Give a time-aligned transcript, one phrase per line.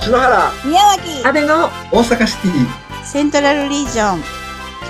[0.00, 0.52] 篠原。
[0.64, 1.26] 宮脇。
[1.26, 3.04] 安倍の大阪シティ。
[3.04, 4.22] セントラルリージョン。
[4.22, 4.24] 非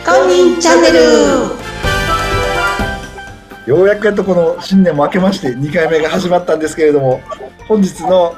[0.04, 0.98] 公認チャンネル。
[3.67, 7.20] ようやくやっとこの新年も明けまして2回目が始まったんですけれども
[7.68, 8.34] 本日の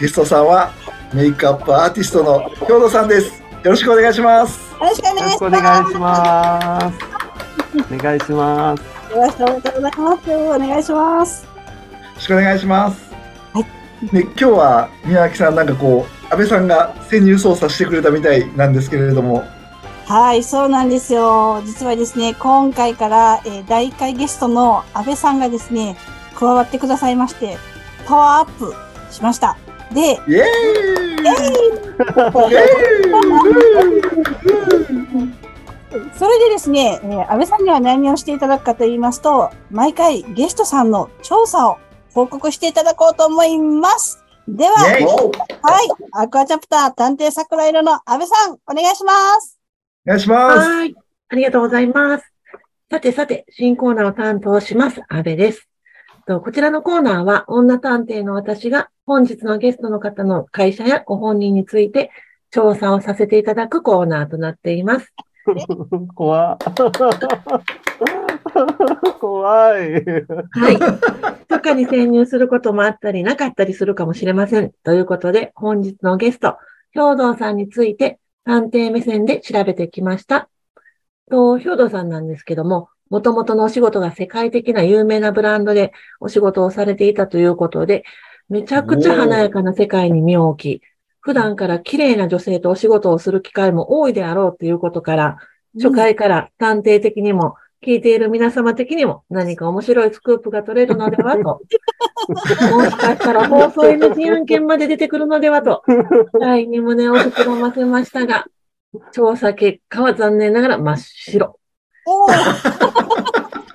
[0.00, 0.72] ゲストさんは
[1.12, 3.42] メイクアップアーティストの兵藤さんです。
[3.64, 4.72] よろしくお願いします。
[4.74, 6.96] よろしくお願いしよろしくおます願いします。
[7.94, 8.82] お願いします。
[9.12, 10.30] よろしくお願いします。
[10.30, 11.44] お願いします。
[11.44, 11.50] よ
[12.14, 13.11] ろしくお願いします
[14.02, 19.44] はいで今日は宮脇さんなんかこう安倍さんが潜入捜査してくれたみたいなんですけれども。
[20.06, 21.62] はいそうなんですよ。
[21.64, 25.96] 実はですね今回から、えー、第1回ゲストの安倍さんがですね
[26.34, 27.56] 加わってくださいまして
[28.06, 28.74] パワーアップ
[29.12, 29.56] しました。
[29.94, 30.22] でイエーイ！
[36.18, 41.76] それでですね、えー安倍さんには何をしていただくかと言いますと、毎回ゲストさんの調査を
[42.14, 44.22] 報告していただこうと思います。
[44.48, 45.06] では、はい、
[46.12, 49.58] アクアチャプター探偵桜色の安倍さん、お願いします。
[50.06, 50.94] お願いしますはい。
[51.28, 52.32] ありがとうございます。
[52.90, 55.68] さてさて、新コーナーを担当します、安倍です。
[56.26, 62.10] とこちらのコーナーは、女探偵の私が本日のゲストの方の会社やご本人について
[62.50, 65.12] 調査をさせていただくコーナーとなっています。
[66.14, 66.64] 怖い
[69.20, 70.04] 怖い。
[70.04, 71.46] はい。
[71.48, 74.72] とかに潜入することもあったり、なかったりするかもしれません。
[74.84, 76.56] ということで、本日のゲスト、
[76.92, 80.48] 兵藤さんについて探偵目線で調べてきました。
[81.30, 88.04] と、兵藤さんなんですけども、もともとのお仕事が世界的な有名なブランドでお仕事をされていたということで、
[88.48, 90.82] めちゃくちゃ華やかな世界に身を置き、
[91.22, 95.36] 普段から綺麗な女性とお仕事をする機会も多いであろうということから、
[95.76, 101.62] 初回から探偵的にも、聞いている皆様的にも何か面白いスクープが取れるのではと。
[102.76, 105.82] もしかしたら放送 NG 案件まで出てくるのではと、
[106.32, 108.46] 期待に胸を膨らませましたが、
[109.12, 111.58] 調査結果は残念ながら真っ白。
[112.06, 112.32] おー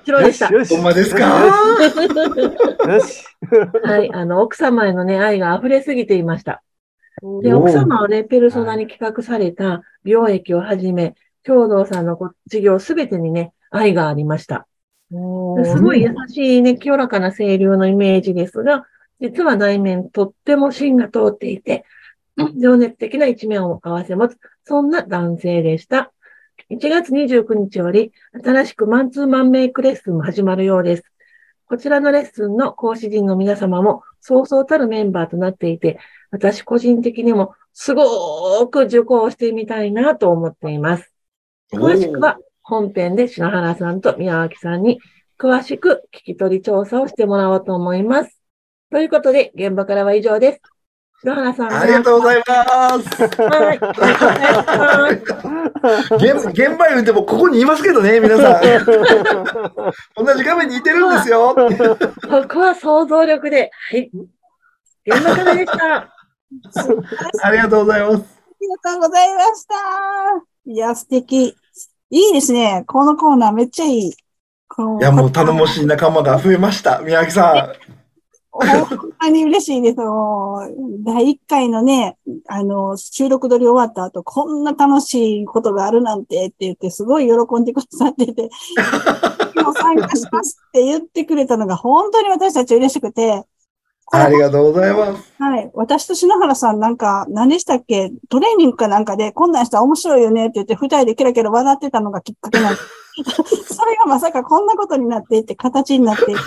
[0.06, 0.48] 白でした。
[0.48, 1.46] よしほんまですか？
[2.88, 3.24] よし。
[3.82, 4.10] はい。
[4.14, 6.62] あの、奥様へのね、愛が溢れすぎていました。
[7.42, 14.66] で、奥様はね、ペルソナに企画された美容液をはじめ、兵藤さんのご事業すべてにね、愛がありました。
[15.10, 18.86] ですごい優しいね、清らかな清流のイメージですが、
[19.20, 21.84] 実は内面とっても芯が通っていて、
[22.56, 26.12] 情熱的な一面を合わせ持つ、そんな男性でした。
[26.70, 28.12] 1月29日より、
[28.44, 31.04] 新しくマンツーマンメイクレッスンも始まるようです。
[31.66, 35.98] こちらのレッスンの講師陣の皆様も、そうそうたるメンバーとなっていて、
[36.30, 41.12] 私個人的にもすごーく受講してみたいなと思っています。
[41.72, 45.00] 詳しくは本編で篠原さんと宮脇さんに
[45.38, 48.38] 詳しく聞き取り調査をしてもらおうと思います。
[48.90, 50.60] ということで、現場からは以上です。
[51.20, 51.72] 篠原さん。
[51.72, 53.78] ありがとうございますはい。
[56.16, 58.62] 現現場言うてもここにいますけどね皆さん
[60.24, 63.70] 同じ画面にいてるんですよ ここは想像力で。
[63.90, 64.10] はい。
[65.06, 66.17] 現場からでした。
[67.42, 69.74] ありがとうございますありがとうございました。
[70.66, 71.56] いや、素敵。
[72.10, 72.84] いいですね。
[72.86, 74.08] このコーナーめっちゃいい。
[74.08, 77.72] いやもう頼もしい仲間が増えました宮脇さ
[78.50, 79.96] 本当に嬉しいです。
[81.04, 82.16] 第1回のね、
[82.48, 88.50] あの、収録撮り終わった後、こんな楽しいことがあるなんてって言って、すごい喜んでくださってて、
[89.54, 93.44] 今日参加しますって言ってくれたのが本当に私たち嬉しくて、ん
[94.10, 95.70] ありがとうございますはい。
[95.74, 98.10] 私と篠原さんなんか、何でしたっけ？
[98.28, 102.84] トレーニングかなんかで、こんなんしたら面白いよねって言って、二人でキラキラ笑ってたのがきっかけなんです。
[103.74, 106.46] それがまさかこんなことになっていって、形になっていって、し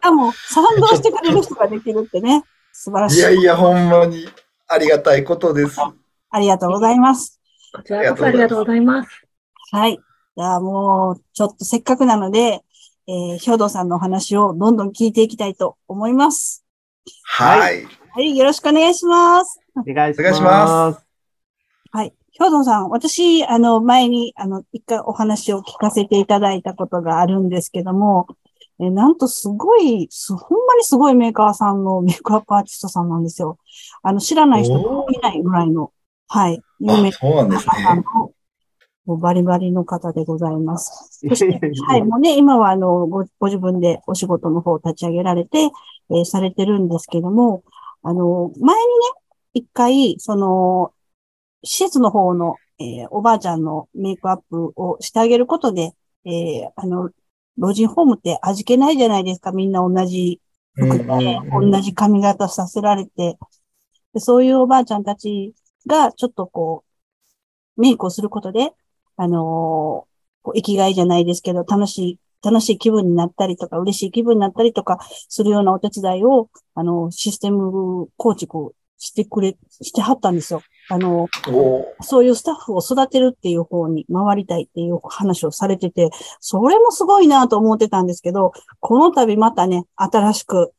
[0.00, 3.18] かも賛同してくれる人ができるってね、素晴らしい。
[3.18, 4.26] いやいやほんまに
[4.68, 7.40] ありがたいことですありがとうございます。
[7.74, 9.08] こちらこそありがとうございます。
[9.70, 9.98] はい。
[10.36, 12.62] じゃあもう、ちょっとせっかくなので、
[13.06, 16.61] えー、兵藤さんのお話をどんどん聞いていきたいと思います。
[17.24, 18.36] はいはい。
[18.36, 19.58] よろしくお願いします。
[19.74, 20.64] お願いしま。
[20.66, 21.04] ます
[21.90, 22.12] はい。
[22.38, 28.26] 兵藤さん、私、あの、前に、あの、一回お話を聞かせていただいたことがあるんですけども、
[28.80, 33.58] えなんとすごい、す、ほんまにすごいメーカーさんのメイクアップアーティストさんなんですよ。
[34.02, 35.92] あの、知らない人もいないぐらいの、
[36.28, 38.31] はい、有名あそうなんですな方ねの、
[39.04, 41.20] もうバリバリの方でございます。
[41.28, 45.70] そして、はい、もうね、今はあの、ご、ご自分でお仕事の方を立ち上げられて、
[46.10, 47.64] えーされてるんですけども、
[48.02, 49.06] あの、前にね、
[49.54, 50.92] 一回、その、
[51.64, 55.92] 施設の方の、えーおばあちゃんのメイクアップをしてあげることで、
[56.24, 57.10] えーあの、
[57.58, 59.52] 老人ホームって味気ないじゃないですか。
[59.52, 60.40] みんな同じ
[60.74, 63.38] 服で、同じ髪型させられて。
[64.14, 65.54] でそういうおばあちゃんたち
[65.86, 66.84] が、ちょっとこ
[67.76, 68.72] う、メイクをすることで、
[69.16, 70.12] あのー
[70.54, 74.98] 生きがいじゃないですけど、楽しい、楽しい気分になったりとか、嬉しい気分になったりとか、
[75.28, 80.62] するようなお手伝いを、あの、システム構築してくれ、してはったんですよ。
[80.88, 86.10] あの、おそういうスタッフを育てるっていう方に回りたいっていう話をされてて、
[86.40, 90.72] それもすごいなと思ってたんですけど、この度またね、新しく、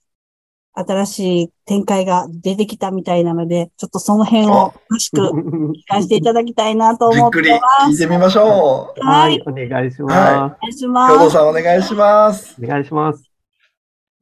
[0.76, 7.92] 新しい展開が出てきたみたいなので、ちょっとその辺を詳しく聞かせていただきたいなと思っじっくりてます。
[7.92, 9.06] 聞いてみましょう。
[9.06, 9.42] ははいい、。
[9.46, 10.54] お願いします。
[10.56, 11.34] お願いしま兵藤す。
[11.34, 12.56] さんお願いします。
[12.64, 13.24] お願いします。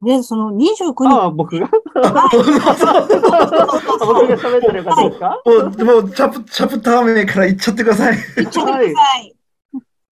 [0.02, 1.70] で、その29ああ、僕が？
[1.94, 2.28] 僕が
[4.36, 5.40] 喋ったらよかったですか？
[5.46, 8.16] もう、もう、チャプ、チャプター名から言っちゃってください。
[8.16, 8.88] 日、言っちゃってくださ
[9.20, 9.34] い。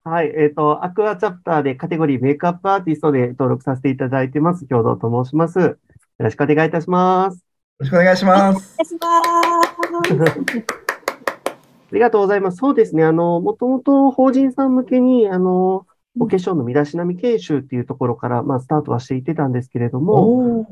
[0.03, 4.67] はい、えっ、と、アクアチャプターでカテゴリーメイクアップアーティストで登録させていただいてます。
[4.67, 5.79] 共同と申します。
[6.21, 7.37] よろしくお願いいたします。
[7.37, 7.41] よ
[7.79, 8.77] ろしくお願いします。
[8.79, 10.41] お願いします。
[10.61, 12.59] ありがとうございます。
[12.59, 13.05] そうですね。
[13.05, 15.87] あの、もともと法人さん向けに、あの、
[16.19, 20.67] お化粧の身だしなみ研修っていうところから、まあ、スタートはしていってたんですけれども、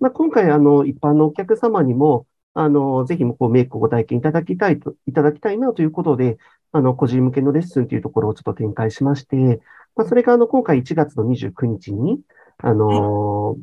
[0.00, 6.38] まあ、今回、あの、一般のお客様にも、あの、ぜひ、こう、メイクをご体験いただきたいと、いただきたいなということで、
[6.72, 9.60] あの、個人向けのレッスンというところをちょっと展開しまして、
[9.94, 12.18] まあ、それが、あの、今回1月の29日に、
[12.58, 13.58] あの、はい、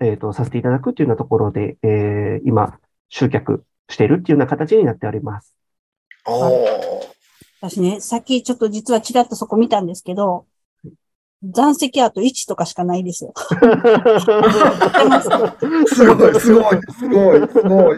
[0.00, 5.54] えっと、させていただくというようなところで、えー今、集客しているっていうような形になっております。
[7.60, 10.46] 私ね、さっきちょっと実はちらっとそこ見たんですけど、
[11.42, 13.32] 残席あと1とかしかないですよ。
[15.86, 17.96] すごい、すごい、すごい、すごい。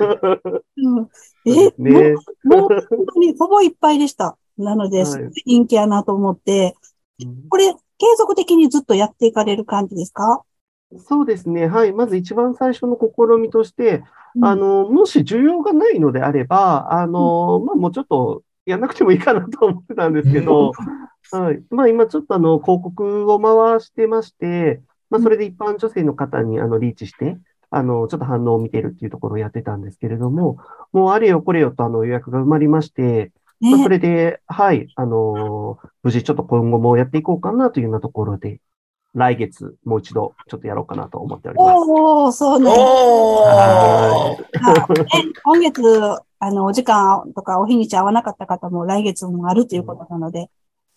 [0.79, 1.09] うん、
[1.45, 2.15] え、ね。
[2.45, 4.37] もう、もう本当にほぼいっぱいでした。
[4.59, 6.77] なので、はいすごい人気やなと思って、
[7.49, 7.79] これ、継
[8.19, 10.43] 続的にずっとやっていかれる感じですか？
[10.99, 11.67] そうですね。
[11.69, 11.93] はい。
[11.93, 14.03] まず一番最初の試みとして、
[14.35, 14.44] うん。
[14.44, 20.73] あの、もし需要がないのであれば、あの、まあ、もうちょっとやんなくてもいいかなと思ってたんですけど、
[21.31, 21.62] はい。
[21.71, 27.39] まあ、今ちょっとあの、広告を回してまして、まあ、それで一般女性の方にあの、リーチして、
[27.71, 30.59] あの、ちょっと反応を見てるっていうところをやってたんですけれども、
[30.93, 38.61] もうあれよこれよとあの、予約が埋まりまして、まあ、そね、れで、はい、あの無事ちょっと今後もやっていこうかなというようなところで、
[39.14, 41.85] 来月もう一度ちょっとやろうかなと思っております。
[41.87, 42.70] おー、そうね。
[42.75, 45.82] おーあえ今月、
[46.38, 50.50] あの、お時間とかお日にち合わなかった方も来月もあるということなので、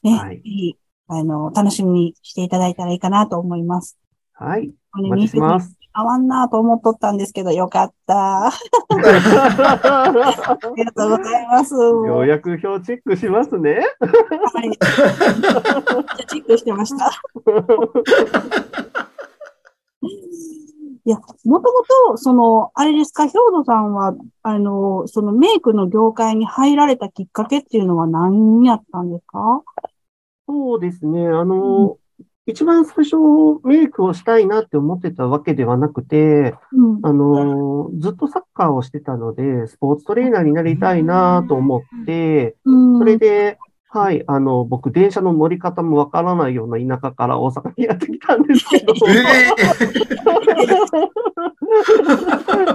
[0.03, 0.77] ね、はいぜひ、
[1.07, 3.97] あの、楽しみにしていただいたらいいかなと思います。
[4.33, 5.75] はい、お待ちしてます。
[5.97, 8.47] 合わんなと思っとったんですけど、よかった。
[8.47, 8.51] あ
[10.75, 11.73] りがとうございます。
[11.73, 13.79] ようやく表チェックしますね。
[14.01, 14.09] は
[14.61, 14.71] い。
[16.27, 17.09] チェックしてました。
[21.07, 29.63] いや、もともと、その、あれですか、兵藤さんは、あの、そのメイクの業界に入られたきっかけっていうのは何やったんですか？
[30.47, 31.27] そうですね。
[31.27, 31.97] あの、
[32.47, 33.15] 一番最初
[33.63, 36.99] メイクをしたいなって思ってたわけではなくて、うん。
[37.01, 42.99] あの、ずっとサッカーをしてたので、スポーツトレーナーになりたいなと思って、うん。
[42.99, 43.57] それで、
[43.89, 48.93] はい、あの、僕、電車の乗り方もわからないような田舎から大阪にやってきたんですけど、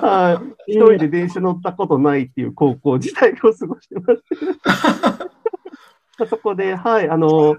[0.00, 4.22] はい、一人で電車乗ったことないっていう高校時代を過ごしてまし
[6.18, 6.26] た。
[6.26, 7.56] そこで、はい、あの、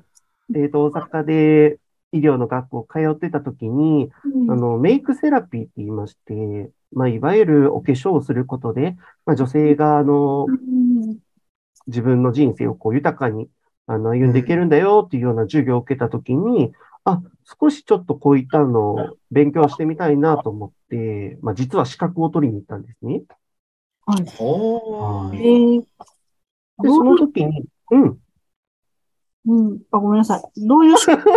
[0.55, 1.77] えっ、と、大阪で
[2.11, 4.51] 医療の学校通ってた時に、うん。
[4.51, 11.19] あの、メイクセラピーって言いまして、まあ、いわゆるお化粧をすることで、まあ、女性が、あの、うん。
[11.87, 13.49] 自分の人生をこう豊かに
[13.87, 16.71] あの歩んでいけるんだよっていうような授業を受けたときに、
[17.03, 17.21] あ、
[17.59, 23.23] 少しちょっとこういったのを勉強してみたいなと思って、まあ実は資格を取りに行ったんですね。
[24.39, 25.79] おえー。
[25.79, 28.17] ー、で、その時に、うん、
[29.47, 29.79] うん。
[29.91, 30.67] あ、ごめんなさい。
[30.67, 31.29] どういう資格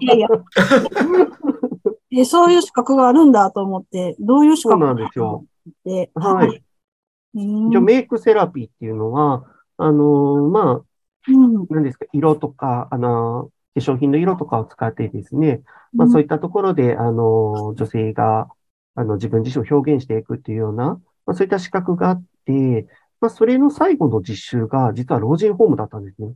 [0.00, 0.28] いやいや。
[2.12, 5.44] え、そういう資格があるんだと思って、どういう資格そうなんですよ。
[5.84, 6.48] で、はい。
[6.48, 9.44] うんじゃあメイクセラピーっていうのは、
[9.76, 10.84] あのまあ、
[11.28, 11.66] うん。
[11.70, 18.48] 何ですか、色とか、あの化粧品の色とかを使ってですね、まあそういったところで、あの女性が、
[18.96, 22.86] あの、自分自身を表現していくっていうような、まあそういった資格があって、
[23.20, 26.34] まあそれの最後の実習が、実は老人ホームだったんですね。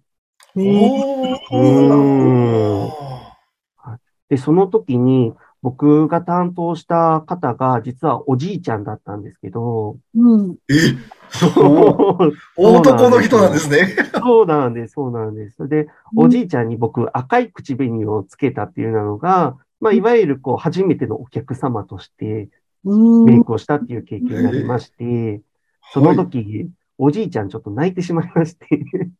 [0.56, 1.38] おー。
[4.28, 5.32] で、その時に、
[5.62, 10.56] 僕が担当した方が、実はおじいちゃんだったんですけど、うん。
[10.68, 10.74] え？
[12.56, 13.96] 男の人なんですね。
[14.18, 15.66] そうなんです、そうなんです。
[15.66, 22.50] で、おじいちゃんに僕、赤い口紅をつけたっていうのが、まあ、いわゆるこう、初めてのお客様として、
[22.84, 23.24] うん。
[23.24, 25.40] メイクをしたっていう経験になりまして、
[25.92, 26.68] その時、
[26.98, 28.66] おじいちゃんちょっと泣いてしまいまして、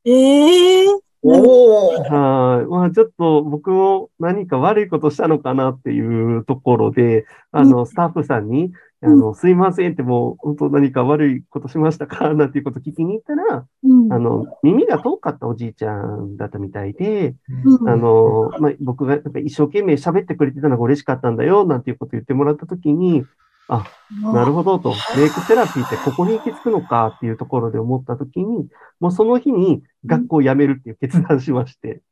[0.05, 0.89] ええ
[1.27, 2.67] おーはい。
[2.67, 14.13] まあちょっと僕も何か悪いことしたのかなっていうところで、あの、スタッフさんに、あの、すいませんってもう、本当何か悪いことしましたかなんていうこと聞きに行ったら、うん。
[14.13, 23.25] あの、耳が遠かったおじいちゃんだったみたいで、うんあの、まあ、僕がなんか一生懸命喋ってくれてたのが嬉しかったんだよ、なんていうこと言ってもらったときに、
[23.69, 23.87] あ、
[24.21, 28.69] なるほどと、メイクセラピーってここに行き着くのかっていうところで思ったときに、
[29.01, 32.03] もうその日に学校を辞めるっていう決断しまして、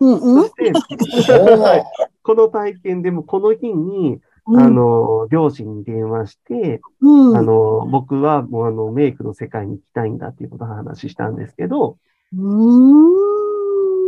[0.00, 0.42] うんうん。
[0.42, 1.82] そして、おー
[2.22, 4.60] この体験でもこの日に、うん。
[4.60, 7.36] あの、両親に電話して、うん。
[7.36, 11.98] あの、僕はもうあの、メイクの世界に行きたいんだっていうことを話したんですけど。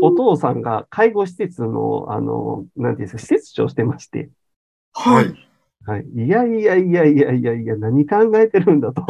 [0.05, 4.31] お父さんが介護施設の、あの、なんていうんですか、施設長してまして、
[4.95, 5.52] はい。
[5.85, 6.05] はい。
[6.15, 9.05] いやいやいやいやいやいや、何考えてるんだと。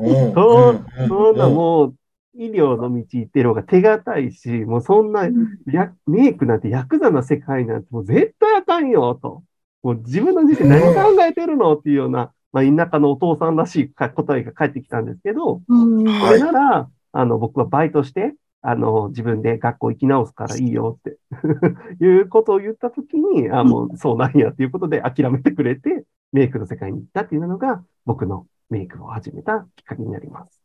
[0.00, 1.94] うんそううんそんなもう、
[2.38, 5.28] 医療の道行ってる方が手堅いし、もうそんな、
[5.66, 9.42] やメイクなんてヤクザな世界なんてもう絶対あかんよ、と。
[9.82, 10.80] もう自分の人生何
[11.16, 16.04] 考えてるのっていうような、まあ、田舎のお父さんらしい答えが返ってきたんですけど、うん。
[16.04, 21.18] そはいれなら、あの、僕はバイトして、あの、自分で学校行き直すからいいよって
[22.04, 30.60] いうことを言ったときに、あ、もうそうなんやっていうことで諦めてくれて、メイクの世界に行ったっていうのが、僕のメイクを始めたきっかけになります。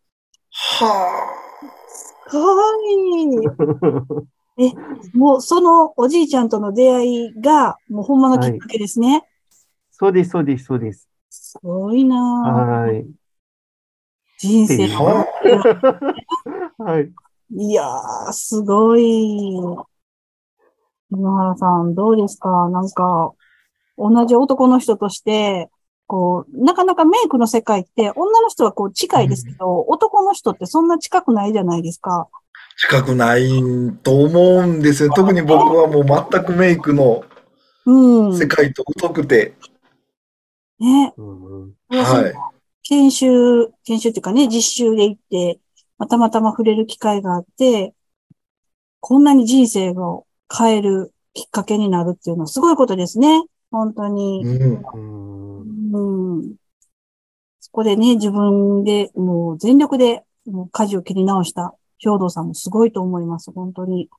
[0.51, 0.85] は
[2.25, 2.61] は
[4.57, 4.75] い。
[5.13, 9.27] もう、そのおじいちゃんとの出会いが、もうほんまのきっかけですね。
[9.91, 11.07] そうです、そうです、そうです。
[11.29, 13.05] すごいなぁはい。
[14.39, 15.25] 人生の。
[16.77, 17.11] はい。
[17.53, 19.57] いやー、すごい。
[21.11, 22.69] 今原さん、どうですか？
[22.69, 23.33] なんか、
[23.97, 25.69] 同じ男の人として、
[26.07, 32.29] こう、なかなかメイクの世界って、女の人はこう近いですけど、男の人ってそんな近くないじゃないですか。
[32.77, 33.49] 近くない
[34.01, 35.11] と思うんですよ。
[35.13, 37.23] 特に僕はもう全くメイクの
[37.85, 38.37] うん。
[38.37, 39.53] 世界と疎くて。
[40.79, 41.13] ね。
[41.17, 42.33] うんうんはい。
[42.83, 45.59] 研修、研修っていうかね、実習で行って、
[46.01, 47.93] まあたまたま触れる機会があって、
[49.01, 53.43] こんなに人生を変えるきっかけになるっていうのはすごいことですね。
[53.69, 54.43] 本当に。
[54.43, 54.83] うん。
[54.93, 56.55] うんうん。
[57.59, 63.51] そこでね、自分でもう全力でもう舵を切り直した兵藤さんもすごいと思います。
[63.51, 64.09] 本当に。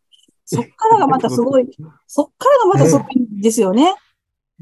[0.45, 1.67] そっからがまたすごい、
[2.07, 3.93] そっからがまたすごいですよね。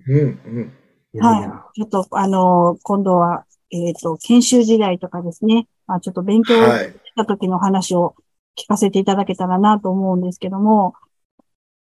[0.09, 0.73] うん。
[1.15, 1.21] うん。
[1.21, 1.79] はい。
[1.79, 7.00] ちょっと、あの、今度は、えっ、と、研修時代とかですね、まあ、ちょっと勉強しはい。
[7.17, 8.15] た時の話を
[8.57, 10.95] 聞かせていただけたらなと思うんですけども、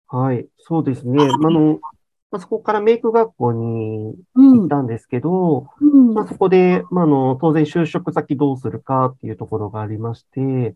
[0.08, 0.48] はい。
[0.60, 1.20] そうですね。
[1.44, 1.80] あの、
[2.32, 4.68] まあ、そこからメイク学校にうん行っ。
[4.68, 6.14] たんですけど、うん。
[6.14, 10.76] まあ、そこで、まあ、あの、当然就職先どうするかっていうところがありまして、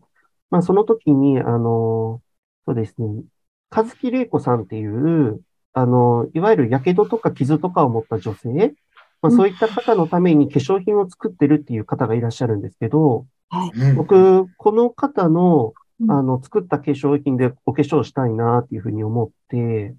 [0.50, 2.20] まあ、その時に、あの、
[2.66, 3.24] そうですね、
[3.70, 5.40] 和木玲子さんっていう、
[5.72, 8.74] あの、いわゆる火傷とか傷とかを持った女性、
[9.22, 13.70] まあ、そういった方のために化粧品を作ってるっていう方がいらっしゃるんですけど、はい。
[13.74, 13.96] うん。
[13.96, 19.94] 僕、この方の、うんあの、作った化粧品でお化粧したいなっていうふうに思って、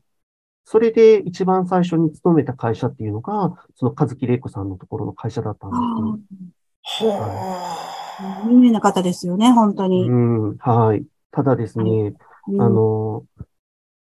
[0.63, 5.75] それで一番最初に勤めた会社っていうのが、その和木玲子さんのところの会社だったんで
[6.85, 7.09] すよ。
[7.09, 10.09] はあー有名な方ですよね、本当に。
[10.09, 11.05] うん、はい。
[11.31, 12.13] ただですね、
[12.49, 13.23] うんあの、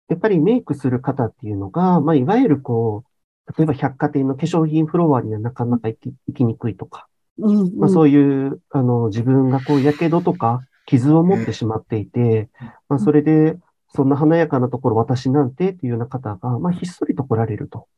[0.08, 3.04] やっぱりメイクする方っていうのが、まあ、いわゆるこ
[3.48, 7.08] う、例えば百貨店の化粧品フロアにはなかなか行き行きにくいとか、
[7.38, 12.50] うんまあ、そういう、あの、自分がこう、火傷とか傷を持ってしまっていて、
[12.88, 13.56] まあ、それで、
[13.94, 17.88] そんな華やかなところ私なんてっていうような方が、まあ、ひっそりと来られると。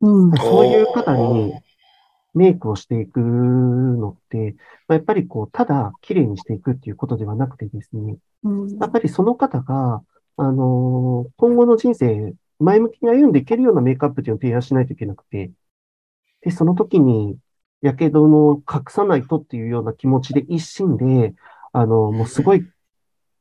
[0.00, 0.32] うん。
[0.36, 1.54] そういう方に
[2.34, 4.54] メイクをしていくのって、
[4.86, 8.78] まあ、やっぱりこう、ただ綺麗にしていくっていうことではなくてですね、うん。
[8.78, 10.02] やっぱりその方が、
[10.36, 15.50] あのー今後の人生、前向きに歩んでいけるようなメイクアップっていうのを提案しないといけなくて、
[16.42, 17.38] で、その時に、
[17.80, 21.34] やけどの隠さないとっていうような気持ちで一心で、
[21.72, 22.66] あの、もうすごい、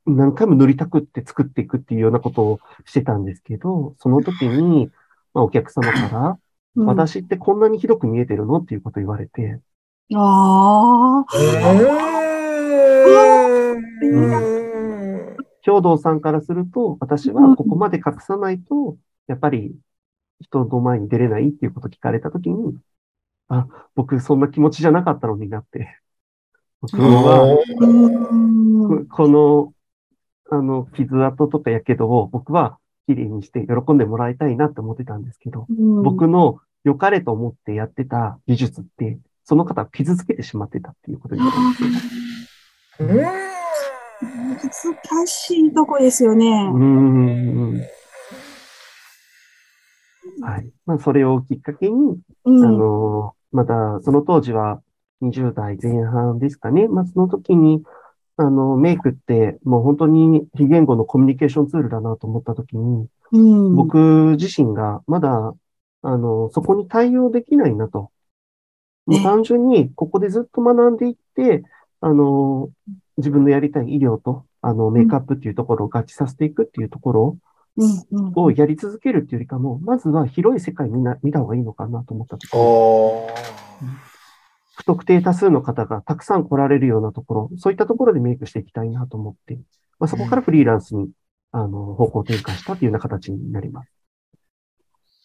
[0.05, 4.89] 何回も塗りたくって作っていくっていうようなことをしてたんですけど、その時に、
[5.33, 6.37] まあ、お客様から、うん
[6.85, 9.59] 私ってこんなにひどく見えてるのっていうことを言われて、
[10.13, 11.33] ああ。
[14.03, 15.37] うん。
[15.63, 18.95] 兵道さんからすると、私はここまで隠さないと、
[19.27, 19.75] やっぱり
[20.39, 22.77] 人の前に出れないっていうことを聞かれたときに、
[23.49, 25.99] あ、僕そんな気持ちじゃなかったのになって。
[26.81, 29.07] 僕は、うん。
[29.07, 29.73] ここの、
[30.49, 32.77] あの、傷跡とかやけどを僕は
[33.07, 35.65] 綺麗にして喜んでもらいたいなって思ってたんですけど、
[36.03, 41.83] 僕の良かれと思ってやってた技術って、その方を傷つけてしまってたっていうことになるんです
[45.09, 46.69] 難しいとこですよね。
[46.73, 47.81] うーん。
[50.41, 50.69] はい。
[50.85, 52.77] まあ、それをきっかけに、あうん。
[52.77, 54.81] の、また、その当時は
[55.21, 56.87] 20代前半ですかね。
[56.87, 57.83] まあ、その時に、
[58.37, 65.53] あの、メイクってもう本当に非言語のコミュニケーションツールだなと思った時に、うん、僕自身がまだ、
[66.03, 68.11] あの、そこに対応できないなと。
[69.07, 71.63] もうね単純にここでずっと学んでいって、
[72.01, 72.69] あの、
[73.17, 77.37] 自分のやりたい医療と、あの、メイクアップっていうところを合致させていくっていうところ。
[78.35, 82.51] をやり続けるっていうよりかも、まずは広い世界見な、見た方がいいのかなと思った時。
[82.53, 83.31] におー。
[84.77, 89.55] 不特定多数の方がたくさん来られるようなところ、そういったところでメイクしていきたいなと思って、
[89.99, 91.09] まあ、そこからフリーランスに、
[91.51, 93.91] あの、方向転換したというような形になります。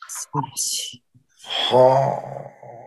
[0.08, 1.02] 素晴らしい。
[1.74, 2.81] は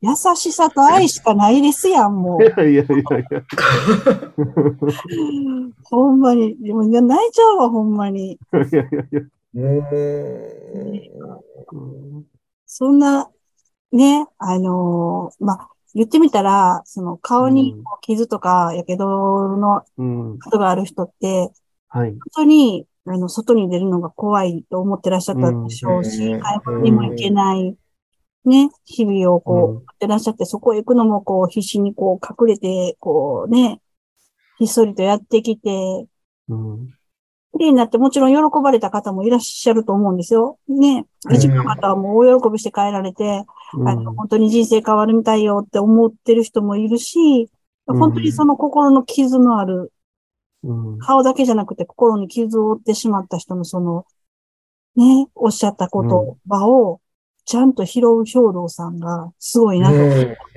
[0.00, 3.42] 優しさと愛しかないですやん、もいやいやいやいや。
[4.36, 5.72] う。
[5.84, 6.56] ほんまに。
[6.62, 8.32] でも泣いちゃうわ、ほんまに。
[8.32, 11.38] いやいやいや。
[12.66, 13.28] そんな、
[13.92, 19.06] ね、あのーまあ、言ってみたら、その顔にうん傷とか、やけど
[19.56, 20.38] のうん。
[20.38, 21.50] ことがある人って、
[21.88, 22.10] はい。
[22.10, 27.76] 本当に、あの、外に出るのが怖いと思ってらっしゃったでしょうし、うん買い物にも行けない、
[28.44, 33.80] ね、日々をこう、うん送ってらっしゃって、そこへ行くのもこう、必死にこう、隠れて、こうね、
[34.58, 36.06] ひっそりとやってきて、
[36.48, 36.88] うん。
[37.52, 40.58] 綺麗になってもちろん喜ばれた方もいらっしゃると思うんですよ。
[40.68, 41.06] ね。
[41.26, 47.50] うん一部の方はもう大喜びして帰られて、うんあの、本当に人生変わるみたいよって思ってる人もいるし、
[47.86, 49.92] うん本当にその心の傷のある、
[50.62, 50.98] うん。
[50.98, 54.04] 顔だけじゃなくて心に傷を負ってしまった人のその、
[54.94, 56.02] ね、おっしゃった言
[56.48, 57.00] 葉を、
[57.48, 59.94] ちゃんと拾う兵道さんがすごいなと。
[59.94, 60.10] うん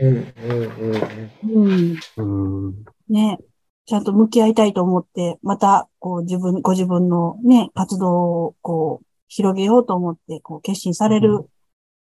[0.03, 1.99] うんうんうん。
[2.17, 2.85] うん。
[3.07, 3.39] ね。
[3.85, 11.45] ちゃんと向き合いたいと思って、また、こう自分、ご自分のね、活動をこう、広げようと思って、こう、決心されるうんっ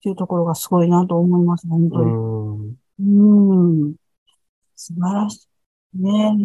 [0.02, 2.04] ていうところがすごいなと思います、本当う
[3.00, 3.08] に。
[3.08, 3.86] ん。
[3.88, 3.94] うん。
[4.74, 5.48] 素晴らし
[5.94, 6.02] い。
[6.02, 6.44] ねえ。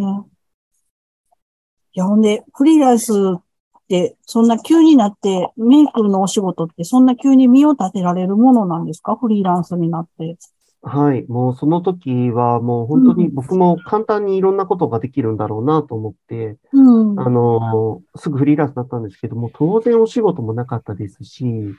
[1.95, 3.50] いや、ほんで、フリーランスって、
[4.25, 9.15] そんな急になって、メイクのお仕事って、そんな急に身を立てられるものなんですか？
[9.15, 10.37] フリーランスになって。
[10.83, 11.27] はい。
[11.27, 17.19] もうその時はもう本当に僕も簡単にいろんなことができるんだろうなと思って、うん。
[17.19, 21.75] あの、すぐフリーランスだったんですけども、当然お仕事もなかったですし、うん、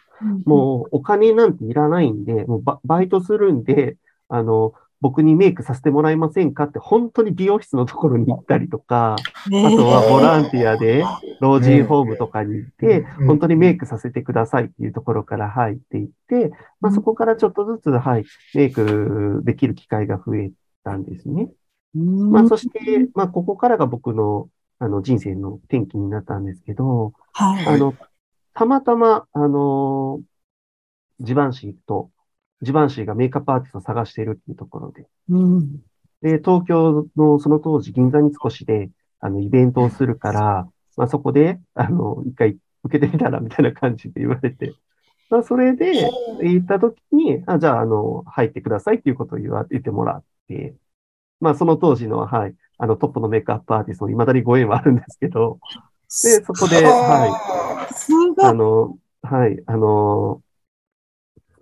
[0.46, 3.96] もうお金なんていらないんで、もうババイトするんで、
[4.28, 4.72] あの、
[5.02, 9.16] 僕にメイクさせてもらえませんかって本当に美容室のところに行ったりとか、
[9.50, 11.04] ねあとはボランティアで
[11.42, 20.52] 老人ホームとかに行ってうん、本当にメイクさせてくださいっていうところから入っていって、まあ、そこからちょっとずつ、はい、メイクできる機会が増え
[20.84, 21.50] たんですね。
[21.96, 27.66] うんまあ、そして、まあ、ここからが僕の、あの、人生の転機になったんですけど、はい。
[27.66, 27.94] あの、
[28.54, 30.20] たまたま、あの
[31.20, 32.10] ジバンシーと、
[32.62, 35.82] ジバンシーがメイクアップアーティストを探しているっていうところで、うん。
[36.22, 44.74] で、東京のその当時、銀座三越で、あの、イベントをするから、まあ、そこで、あの、一回受けてみたら、みたいな感じで言われて、
[45.30, 46.08] まあ、それで、
[46.42, 50.74] 行った時に、あ、じゃあ、あの、入ってくださいっていうことを言わ、言ってもらって、
[51.40, 55.58] まあ、その当時の、はい、あの、トップのメイクアップアーティストの未だにご縁はあるんですけど、
[56.22, 57.26] で、そこで、は
[58.40, 60.42] い、あの、はい、あの、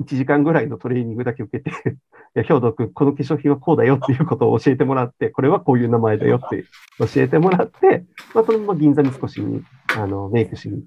[0.00, 1.94] 1時間ぐらいのトレーニングだけ受けて、 い
[2.34, 6.64] や、兵藤君、この化粧品はこうだよっていうことを教えてもらって、これはこういう名前だよって
[6.98, 9.62] 教えてもらって、まあ、そのまま銀座三越に、
[9.96, 10.84] あの、メイクしに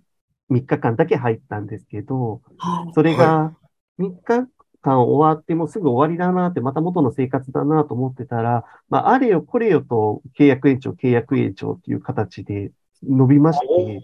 [0.49, 2.93] 3日間だけ入ったんですけど、はい。
[2.93, 3.55] それが
[3.99, 4.47] 3日
[4.81, 12.71] 間終わってもうすぐ終わりだなって、また元の生活だなと思ってたら、まあ、あれよこれよと契約延長、契約延長っていう形で
[13.03, 14.01] 伸びまして、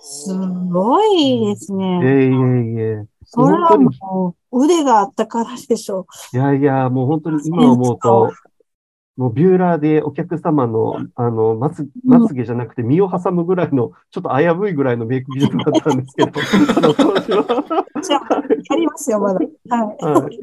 [0.00, 2.00] すごいですいね。
[2.02, 8.32] えいえいえ、それはもう腕があったからでしょいやいや、もう本当に今思うと、
[9.16, 16.40] もうビューラーでお客様の、あの、まつ、まつげじゃなくて身を挟むぐらいの、ちょっと危ういぐらいのメイク技術だったんですけど、
[16.76, 17.40] あの当時は。
[17.98, 18.02] う。
[18.02, 19.40] じゃあ、やりますよ、まだ。
[19.40, 20.04] はい。
[20.04, 20.38] はい。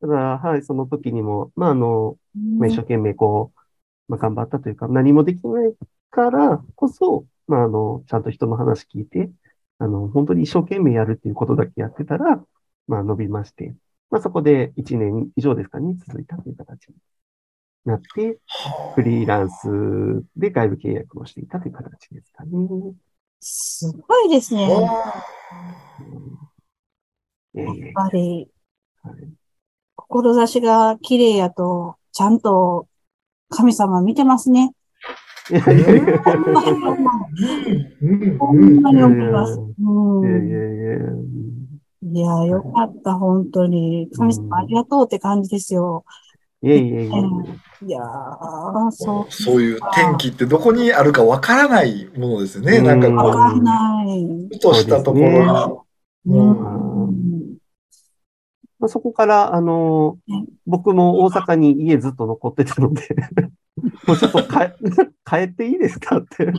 [0.00, 2.16] ただ、はい、その時にも、まあ、あの、
[2.58, 3.58] まあ一生懸命こう、
[4.08, 5.72] まあ、頑張ったというか、何もできない
[6.10, 9.30] からこそ、まあ、あの、ちゃんと人の話聞いて、
[9.78, 12.42] あの、本当に一生懸命やるっていうことだけやってたら、
[12.86, 13.74] まあ、伸びまして、
[14.10, 16.94] まあ、そこで1年以上ですかね、続いたという形に
[17.84, 18.38] なって、
[18.94, 22.50] フリーランスで外部契約をしていたという形ですかね。
[23.40, 24.68] すごいですね。
[27.54, 28.48] ええやっぱり
[29.02, 29.14] はい、
[29.96, 32.88] 志が綺麗やと、ちゃんと
[33.48, 34.72] 神様見てますね。
[35.50, 36.22] いやいやいや
[38.38, 38.80] ほん。
[38.80, 39.24] まに思い。
[42.20, 42.44] や。
[42.46, 44.08] よかった、本当に。
[44.16, 46.04] 神様ありがとうって感じですよ。
[46.60, 47.18] いやいやいや
[47.86, 48.00] いや、
[48.90, 49.32] そう。
[49.32, 52.80] そういう天気ってどこにあるかわからないものですね。
[52.80, 53.00] なん。
[53.00, 53.62] かこうわかん。
[53.62, 54.48] ない。
[54.52, 55.84] ふとしたところ
[56.26, 56.34] に。
[56.34, 57.10] ううん。
[57.10, 57.58] ん。
[58.80, 60.18] まあ、そこから、あの
[60.66, 63.02] 僕も大阪に家ずっと残ってたので、
[64.08, 64.48] もうちょっと帰
[65.28, 66.46] 帰っていいですかって。
[66.46, 66.52] ちょっ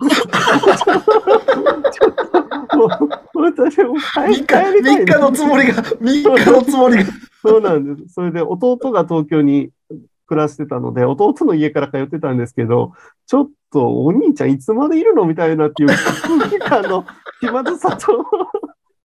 [2.70, 2.90] ともう
[3.42, 7.12] 私も3日、帰帰りたい3日のつもりが、3日のつもりが。
[7.42, 8.14] そうなんです。
[8.14, 9.72] それで弟が東京に
[10.28, 12.94] 暮らしてたので、弟の家から通ってたんですけど、
[13.26, 17.04] ちょっとお兄ちゃんいつまでいるのみたいなっていう空気感の
[17.40, 18.26] 気まずさと、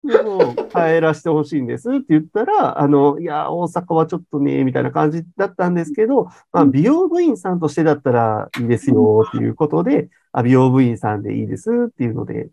[0.06, 12.50] でも帰らせてほしいんですって言ったら、あの、いや、大阪はちょっとね、みたいな感じだったんですけど、まあ、美容部員さんとしてだったらいいですよっていうことで、あ美容部員さんでいいですっていうので、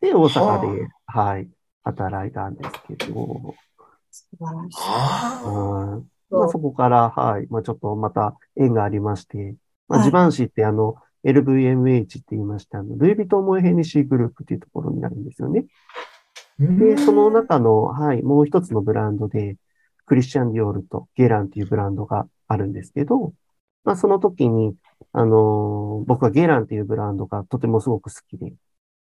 [0.00, 1.48] で、大阪で、はい、
[1.84, 3.54] 働いたんですけど、
[4.10, 4.78] 素晴らしい。
[4.80, 7.46] あうんまあ、そこから、はい。
[7.50, 9.56] まあ、ちょっとまた縁がありまして、
[9.88, 15.66] まあ、はいジバンシーってあの、LVMH って言いまして、あの、ルイ・ヴィトン・モエ・ヘネシーグループっていうところになるんですよね。
[16.58, 19.56] で、その中の、はい、もう一つのブランドで、
[20.06, 23.32] クリスチャン・ディオールとゲランっていうブランドがあるんですけど、
[23.84, 24.74] まあ、その時に、
[25.12, 28.54] あのー僕はゲランっていうブランドがとてもすごく好きで、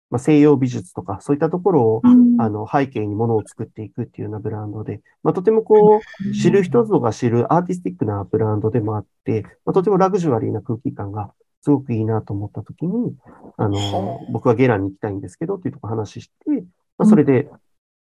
[0.10, 2.39] まあ、西洋美術とかそういったところを、うん。
[2.39, 13.15] あの、背景にものを作っていくっていうようなブランドで、まあ、とてもこう、知る人ぞが知るアーティスティックなブランドでもあって、まあ、とてもラグジュアリーな空気感がすごくいいなと思ったときに、
[13.58, 16.63] あの、僕はゲランに行きたいんですけどっていうところ話して、
[16.98, 17.50] まあ、それで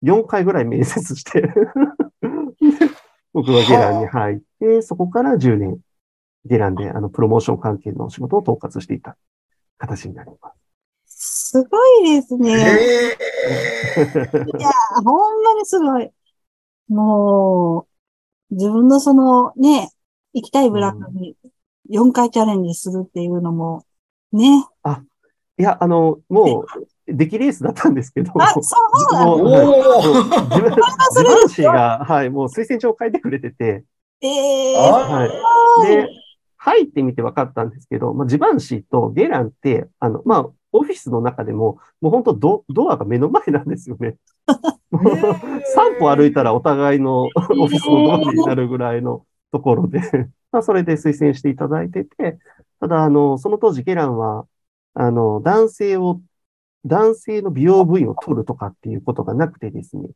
[0.02, 1.48] 4回ぐらい面接して、
[3.32, 5.78] 僕はゲランに入って、そこから10年、
[6.44, 9.16] ゲランであの、プロモーション関係の仕事を統括していた
[9.78, 10.52] 形になりま
[11.06, 11.52] す。
[11.54, 12.52] すごいですえね。
[12.52, 13.16] え
[14.58, 14.70] いや、
[15.04, 16.10] ほんまにすごい。
[16.88, 17.86] も
[18.50, 19.90] う、自分のそのね、
[20.32, 21.36] 行きたいブランドに
[21.90, 23.84] 4回チャレンジするっていうのも、
[24.32, 24.66] ね。
[25.58, 26.66] いや、あの、もう、
[27.06, 29.44] 出来レースだったんですけど、あ、そうなんだ。
[29.44, 30.70] は自分、
[31.10, 33.84] それ自分誌が、はい、もう推薦状を書いてくれてて、
[34.20, 35.86] ええあはい。
[35.86, 36.08] で、
[36.56, 44.16] 入ってみて分かったんですけど、まあ、ジバンシーとゲランって、あの、まあ、オフィスの中でも、もう本当ド、ドアが目の前なんですよね。
[44.92, 50.00] 3歩歩いたらお互いのオフィスのドアになるぐらいのところで、
[50.52, 52.38] まあ、それで推薦していただいてて、
[52.80, 54.46] ただ、あの、その当時ゲランは、
[54.94, 56.20] あの、男性を、
[56.84, 60.08] 男性の美容部員を取るとかっていうことがなくてですね、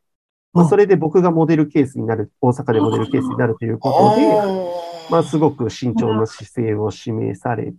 [0.52, 7.76] まあ、それで僕がモデルケースになる、大阪でモデルケースになるということで、まあ、すごく慎重な姿勢を示されて、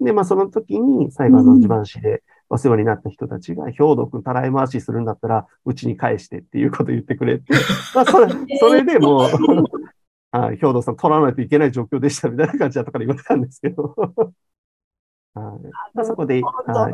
[0.00, 7.52] で、まあ、その時に、最後の自慢誌でお世話になった人たちが、兵藤君たらい回しするんだったら、うちに返してっていうことを言ってくれて、
[7.94, 9.28] まあ、それ、それでもう、
[10.30, 13.94] はい、兵藤さん取らないといけない状況でしたみたいな感じだったから言われたんですけど、
[15.34, 15.70] はい。
[15.94, 16.92] まあ、そこで、はい、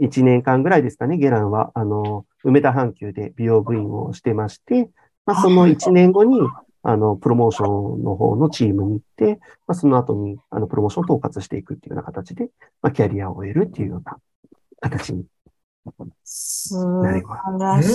[0.00, 4.90] 1年間ぐらいですかね、ゲランは、あの、梅田阪急で美容部員をしてまして、
[5.26, 6.40] まあ、その1年後に、
[6.82, 12.50] あの、プロモーションの方のチームに行って、まあ、その後に、あの、プロモーションを統括していくっていうような形で、
[12.82, 14.18] まあ、キャリアを終えるっていうような
[14.80, 15.24] 形に
[16.24, 17.42] 素なります。
[17.42, 17.86] 晴らし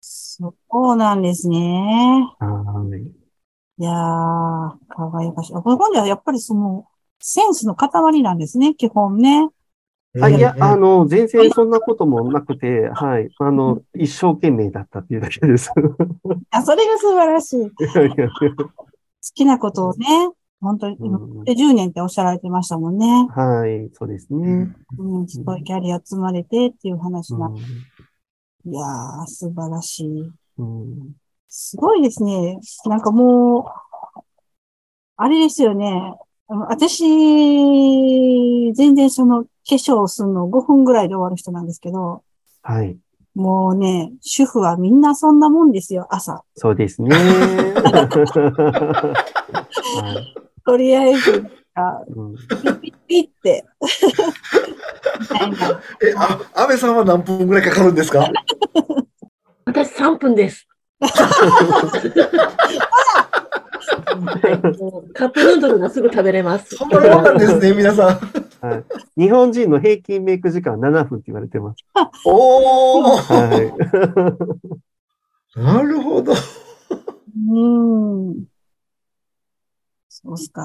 [0.00, 1.58] そうなんですね。
[2.40, 3.24] いはい
[3.76, 5.52] いやー、輝かしい。
[5.52, 6.86] これ今度はやっぱりその、
[7.20, 9.48] センスの塊なんですね、基本ね。
[10.20, 13.30] あいや、あの、全然そんなこともなくて、はい。
[13.40, 15.70] あの、一生懸命だったっていうだけです。
[16.50, 17.70] あ、それが素晴らしい。
[17.70, 18.28] 好 いやいや
[19.34, 20.06] きなことをね、
[20.60, 20.96] 本当に、
[21.44, 23.28] で10年っておっしゃられてましたもんね。
[23.34, 24.72] はい、そうですね。
[24.98, 27.48] うん、すごいキャリア積まれてっていう話な。
[27.48, 27.56] う
[28.66, 30.10] いやー、素晴らしい。
[30.10, 31.14] んうん
[31.56, 32.58] すごいですね。
[32.86, 33.60] なんかも
[34.16, 34.20] う、
[35.16, 36.14] あれですよね。
[36.46, 37.02] 私、
[38.74, 42.22] 全然その化粧をするの5分ぐらいで終わる人なんですけど、
[42.62, 42.96] はい。
[43.34, 46.42] もうね、主婦はみんなそんなもんですよ、朝。
[46.56, 47.08] そうですね。
[47.16, 47.22] は
[50.20, 50.34] い
[50.66, 53.64] とりあえず、あうんピッピッピッって。
[56.02, 58.26] え、あ、安倍さんは何分ぐらいかかるんですか？
[59.66, 60.66] 私3分です。
[61.00, 61.10] も う
[65.14, 66.76] カップヌードルがすぐ食べれます。
[66.76, 68.04] そんなもんなんですね、 皆さ
[68.62, 68.66] ん。
[68.66, 68.84] はい。
[69.20, 71.84] 日本人の平均メイク時間は7分って言われてます。
[72.24, 73.72] おーはい。
[75.60, 76.32] なるほど。
[77.50, 77.60] う
[78.30, 78.44] ん。
[80.08, 80.62] そうっすか。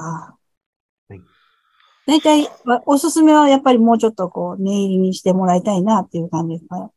[1.08, 1.20] はい
[2.06, 6.90] 大体、わおすすめはやっぱりもうちょっとこう、念入りにしてもらいたいなっていう感じですか？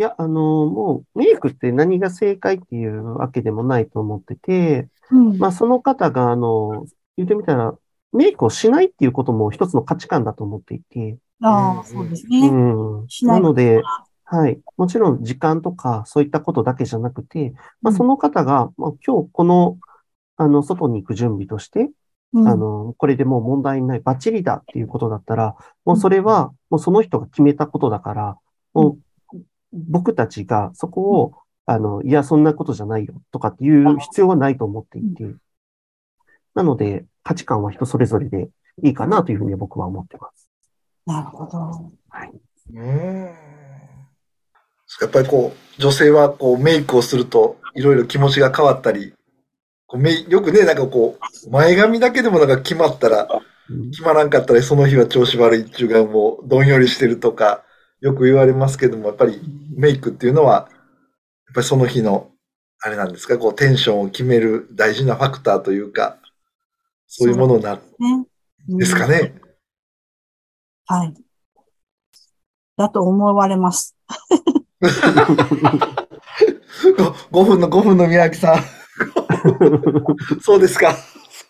[0.00, 5.36] いや、あの、もう、メイクって何が正解っていうわけでもないと思ってて、うん。
[5.36, 6.86] まあ、その方が、あの、
[7.18, 7.74] 言ってみたら、
[8.14, 12.48] メイクをしないっていうことも一つの価値観だと思っていて、ああ、そうですうね。
[12.48, 13.04] ん。
[13.08, 13.82] しなないので、
[14.24, 14.58] はい。
[14.78, 19.76] もちろん時間とかそういったことだけじゃなくて、まあ、うんその方が、まあ、今日この、
[20.38, 21.90] あの、外に行く準備として、
[22.32, 28.36] うんあの、これでもう問題ない、バッチリだっていうことだったら、もうそれは、もうその人が決めたことだから、
[28.72, 28.98] もう、
[29.72, 31.34] 僕たちがそこを、
[31.66, 35.34] あの、いや、そんなことじゃないよとかっていう必要はないと思っていて、
[36.54, 38.48] なので、価値観は人それぞれで
[38.82, 40.48] いいかなというふうに僕は思ってます。
[41.06, 41.92] なるほど。
[42.08, 42.32] はい。
[42.74, 43.50] うん。
[45.00, 49.14] やっぱりこう、女性はこうメイクをすると、いろいろ気持ちが変わったり、
[49.86, 57.62] こうよくね、なんかこう、前髪だけでもなんか決まったら、うん決まらんかったらその日は調子悪いっていうかもうどんよりしてるとか、
[58.00, 59.40] よく言われますけども、やっぱり
[59.76, 62.30] メイクっていうのは、やっぱりその日の、
[62.82, 66.18] あれなんですか、こうテンションを決める大事なファクターというか、
[67.06, 68.26] そういうものになるね。
[68.74, 69.34] んですかね？
[70.86, 71.14] はい。
[72.76, 73.96] だと思われます。
[77.30, 78.64] 5分の5分の宮城さん。
[80.40, 80.96] そうですか。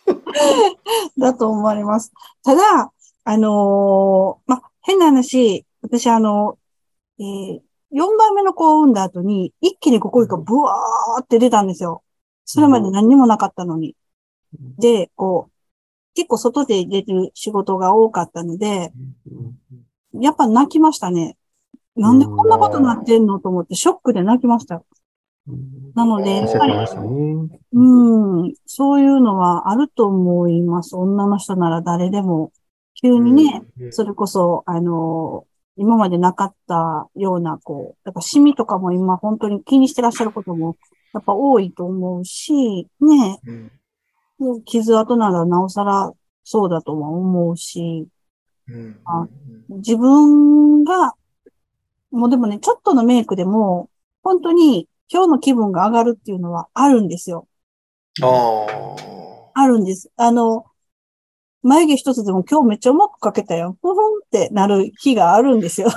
[1.18, 2.12] だと思われます。
[2.42, 2.92] ただ、
[3.24, 6.58] あのーま、変な話、私あの、
[7.18, 7.60] えー、
[7.92, 12.02] 4番目の子を産んだ後に、一気に5個がブワーって出たんですよ。
[12.44, 13.96] それまで何にもなかったのに。
[14.78, 15.52] で、こう、
[16.14, 18.92] 結構外で出てる仕事が多かったので、
[20.14, 21.36] やっぱ泣きましたね。
[21.96, 24.82] なんでこんなことになってんのと思って、ショックで泣きました。
[25.94, 26.74] なので、やっぱり。
[27.72, 30.96] うん、そういうのはあると思います。
[30.96, 32.52] 女の人なら誰でも。
[33.02, 35.46] 急にね、うんそれこそ、あの、
[35.80, 40.76] 今までなかったような、こう、やっぱシミとかも今本当に気にしてらっしゃることも、
[41.14, 43.72] やっぱ多いと思うし、ね、うん
[44.38, 46.12] もう傷跡ならなおさら
[46.44, 48.06] そうだとは思うし、
[48.68, 49.26] うんあ
[49.70, 51.14] 自分が、
[52.10, 53.88] もうでもね、ちょっとのメイクでも、
[54.22, 57.48] 本当に今日の気分が上がるっていうのはあるんですよ。
[58.22, 58.66] あ
[59.54, 60.10] あるんです。
[60.16, 60.66] あの、
[61.62, 63.76] 眉毛一つでも今日めっちゃうまく描けたよ。
[63.82, 65.88] ふふんってなる日があるんですよ。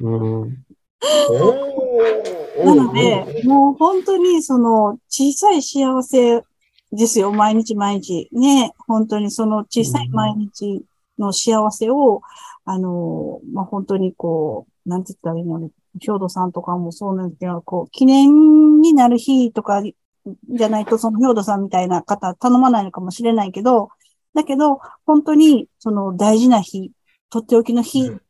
[0.00, 0.64] うん。
[1.02, 2.64] あ。
[2.64, 6.42] なので、もう本当にその小さい幸せ
[6.92, 7.32] ですよ。
[7.32, 8.28] 毎日毎日。
[8.32, 8.72] ね。
[8.86, 10.84] 本当にその小さい毎日
[11.18, 12.22] の幸せを、
[12.64, 15.70] あの、まあ、本当にこう、なんて言ったらいいのね。
[16.00, 23.88] 兵藤さんとかもそうなんですけど、こう、記念になる日とかじゃないと、その兵藤さんみたいな方頼まないのかもしれないけど、
[24.34, 26.92] だけど、本当にその大事な日、
[27.30, 28.20] とっておきの日うん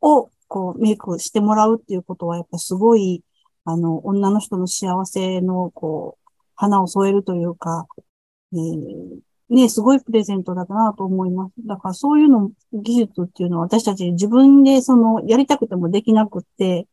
[0.00, 3.24] を、こう、メイクしてもらうっていうことは、やっぱすごい、
[3.64, 7.86] あの、女の人の幸せの、こう、花を添えるというか、
[8.52, 11.52] えーね、すごいプレゼントだなと思います。
[11.66, 16.86] だからそういうの、技術っていうのは私たち自分でその、やりたくてもできなくって、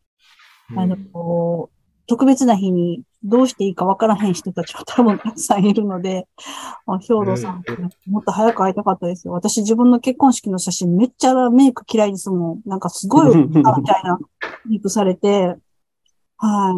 [0.75, 6.27] あの、こう、特別な日にどうしていいかわからへん人たちは多分たくさんいるので、
[6.85, 7.63] あ兵藤さん、
[8.07, 9.33] もっと早く会いたかったですよ。
[9.33, 12.61] 私自分の結婚式の写真めっちゃメイク嫌いですもん。
[12.65, 13.63] なんかすごい、みたい
[14.03, 14.19] な
[14.65, 15.55] メイクされて、
[16.37, 16.73] は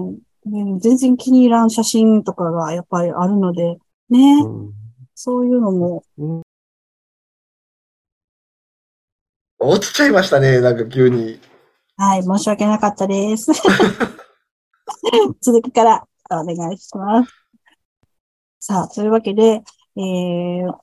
[0.46, 0.50] い。
[0.50, 3.78] で全然気に入らん写真とかがやっぱりあるので、
[4.10, 6.04] ね、うんそういうのも、
[9.58, 11.40] 落ちちゃいましたね、なんか急に。
[11.96, 13.54] はい、申し訳なかったです。
[15.42, 17.32] 続きからお願いします。
[18.60, 19.64] さあ、というわけで、
[19.96, 20.74] えー、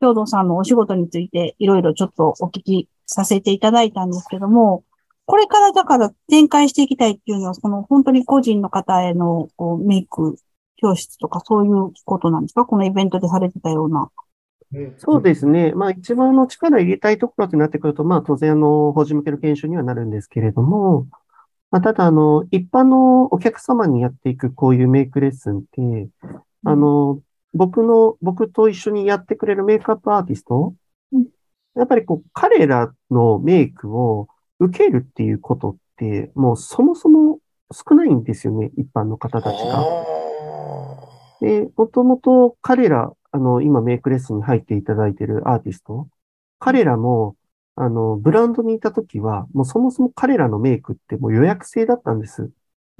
[0.00, 4.84] 兵藤さんのお仕事についていろいろちょっとお聞きさせていただいたんですけども、
[5.26, 10.36] これからだから展開していきたいっていうのは、その本当に個人の方へのこうメイク
[10.76, 12.64] 教室とかそういうことなんですか？
[12.64, 14.10] このイベントでされてたような。
[14.98, 15.72] そうですね。
[15.72, 21.06] まあ一番の力入れたいところってなってくると、まあ当然あの、法人向けの研修にはなるんですけれども、
[21.70, 26.08] まあただあの、一般のお客様にやっていくこういうメイクレッスンって、
[26.64, 27.20] あの、
[27.54, 30.74] 僕の、僕と一緒にやってくれるメイクアップアーティスト
[31.12, 31.26] うん、
[31.74, 34.28] やっぱりこう、彼らのメイクを
[34.58, 37.40] 受けるっていうことって、もうそもそも
[37.72, 39.84] 少ないんですよね、一般の方たちが。
[41.40, 46.08] で、もともと彼ら、あの、今メイクレッスンに入っていただいているアーティスト、
[46.58, 47.36] 彼らも、
[47.80, 52.50] あの、ブランドにいたときは、もうそもそも彼らのメイクってもう予約制だったんです。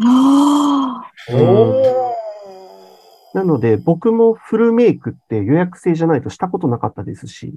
[0.01, 1.35] ああ。
[1.35, 2.19] おー。
[3.35, 7.55] なので、僕もフルメイクって予約制じゃないとしたことなかったですし、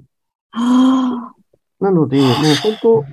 [0.50, 1.32] あ
[1.78, 2.26] なので、もう
[2.60, 3.04] 本当、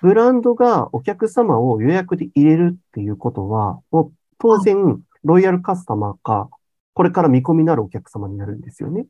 [0.00, 6.48] ブランドがお客様を予約で入れるっていうことは、もう当然、ロイヤルカスタマーか、
[6.94, 9.04] これから見込みのあるお客様になるんですよね。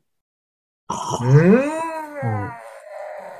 [0.89, 1.19] あ。
[1.21, 1.25] う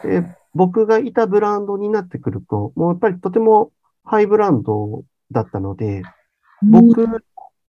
[0.06, 0.22] ーん。
[0.22, 3.72] で、僕がいたブランドになってくると、もうやっぱりとても
[4.04, 6.04] ハイブランドだったので、
[6.62, 7.08] 僕、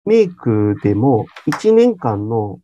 [0.05, 2.59] メイクでも1年間の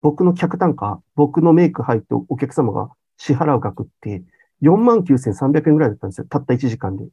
[0.00, 4.22] 僕の客単価、僕のメイク入ってお客様が支払う額って
[4.62, 6.26] 49,300円ぐらいだったんですよ。
[6.28, 7.04] たった1時間で。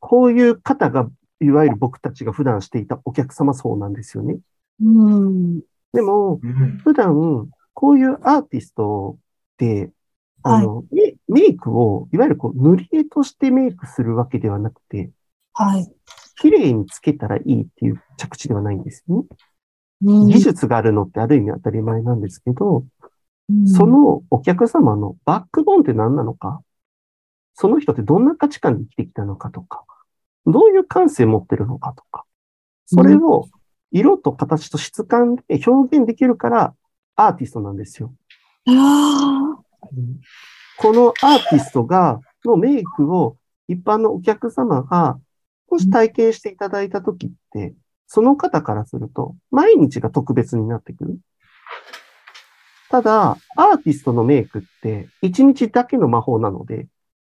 [0.00, 1.08] こういう方が、
[1.40, 4.38] いわゆる僕たちが普段していたお客様層なんですよね。
[4.82, 5.60] うん。
[5.92, 6.78] でも、うん。
[6.78, 9.90] 普段、こういうアーティストって、
[10.44, 15.10] あの、メメイクを、いわゆるこう、塗り絵としてメイクするわけではなくて、
[15.54, 15.90] はい。
[16.40, 19.26] 綺麗につけたらいいっていう着地ではないんですよね。
[20.02, 22.84] うん技術があるのってある意味当たり前なんですけど、
[23.48, 26.62] うんそのお客様のバックボーンって何なのか、
[27.54, 29.84] その人ってどんな価値観で生きてきたのかとか、
[30.46, 32.24] どういう感性を持ってるのかとか、
[32.86, 33.48] それを
[33.92, 36.74] 色と形と質感で表現できるから
[37.16, 38.14] アーティストなんですよ。
[38.66, 39.53] あ
[40.78, 43.36] このアーティストが、のメイクを
[43.68, 45.18] 一般のお客様が、
[45.70, 47.74] もし体験していただいたときって、
[48.06, 51.18] その方からすると、毎日が特別になってくる。
[52.90, 56.86] ただ、アーティストのメイクって、一日だけの魔法なので、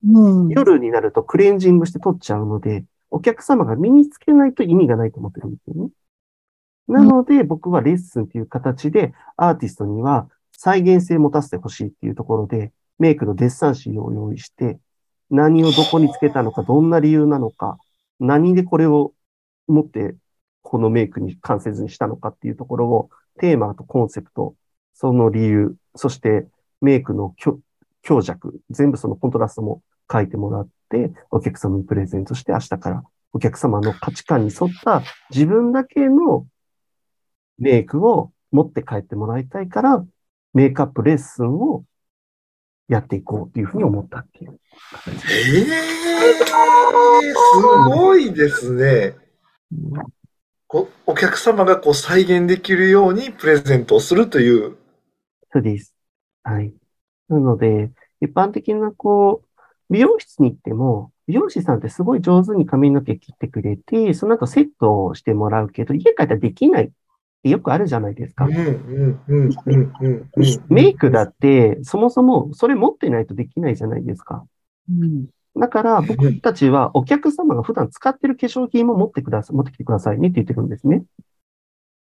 [0.05, 0.49] ーうん。
[0.49, 5.91] 夜になるとクレンジングして取っちゃうので、お客様が身につけないと意味がないと思ってるんですよね。
[6.89, 10.29] なので、僕はレッスンっていう形で、アーティストには
[10.65, 12.71] 再現性を持たせてほしいっていうところで、
[13.01, 14.79] メイクのデッサンシーを用意して、
[15.29, 17.79] 何をどこにつけたのか、どんな理由なのか、
[18.21, 19.13] 何でこれを
[19.67, 20.15] 持って、
[20.63, 24.55] このメイクに完成図にしたのかっていうところを、テーマとコンセプト、
[24.95, 26.47] その理由、そして
[26.81, 36.47] メイクの強弱、全部そのコントラストも書いてもらって、お客様にプレゼントして、明日からお客様の価値観に沿った自分だけの
[37.59, 40.07] メイクを持って帰ってもらいたいから、
[40.55, 41.85] メイクアップレッスンを
[42.89, 44.61] やっていこうっていうふうに思ったっていう。
[45.31, 45.65] ええ
[47.33, 49.17] すごいですね。
[50.67, 54.77] こお客様がこう再現できるようにプレゼントをするという。
[55.53, 55.95] そうです。
[56.43, 56.73] はい。
[57.29, 59.63] なので、一般的なこう、
[59.93, 66.93] 美容室に行っても、美容師さんってすごい上手に髪の毛切ってくれて、その後セットをしてもらうけど、家帰ったらできない
[67.43, 68.47] ってよくあるじゃないですか。
[70.69, 74.45] メイクだって、そもそもそれ持ってないとできないじゃないですか。
[74.89, 75.27] うん。
[75.59, 81.03] だから僕たちはお客様が普段使ってる化粧品も持ってください、持ってきてくださいねって言ってるんですね。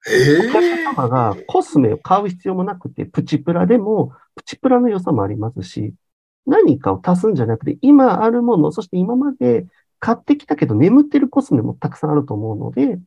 [0.09, 0.63] えお客
[0.95, 5.93] 様がコスメを買う必要もなくて、プチプラでも、プチプラの良さもありますし、
[6.45, 9.65] 何かを足すんじゃなくて、今あるもの、そして今まで
[9.99, 12.99] 買ってきたけど眠ってるコスメもたくさんあると思うので、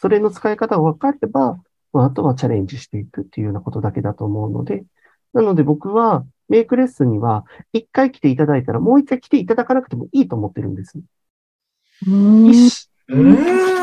[0.00, 1.58] それの使い方が分かれば、
[1.92, 4.84] まあ、あとはチャレンジしていくっていうようなことだけだと思うので、
[5.32, 10.98] なので僕はメイクレッスンには、一回来ていただいたらもう一回来ていただかなくてもいいと思ってるんです。
[12.06, 12.46] うん。
[12.46, 13.36] 一うん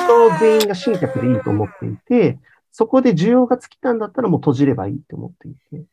[0.07, 2.39] と全員が新客でいいと思っていて、
[2.71, 5.85] そこで需要が尽きたんだったらもう閉じればいいと思っていて。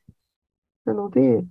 [0.85, 1.45] なので、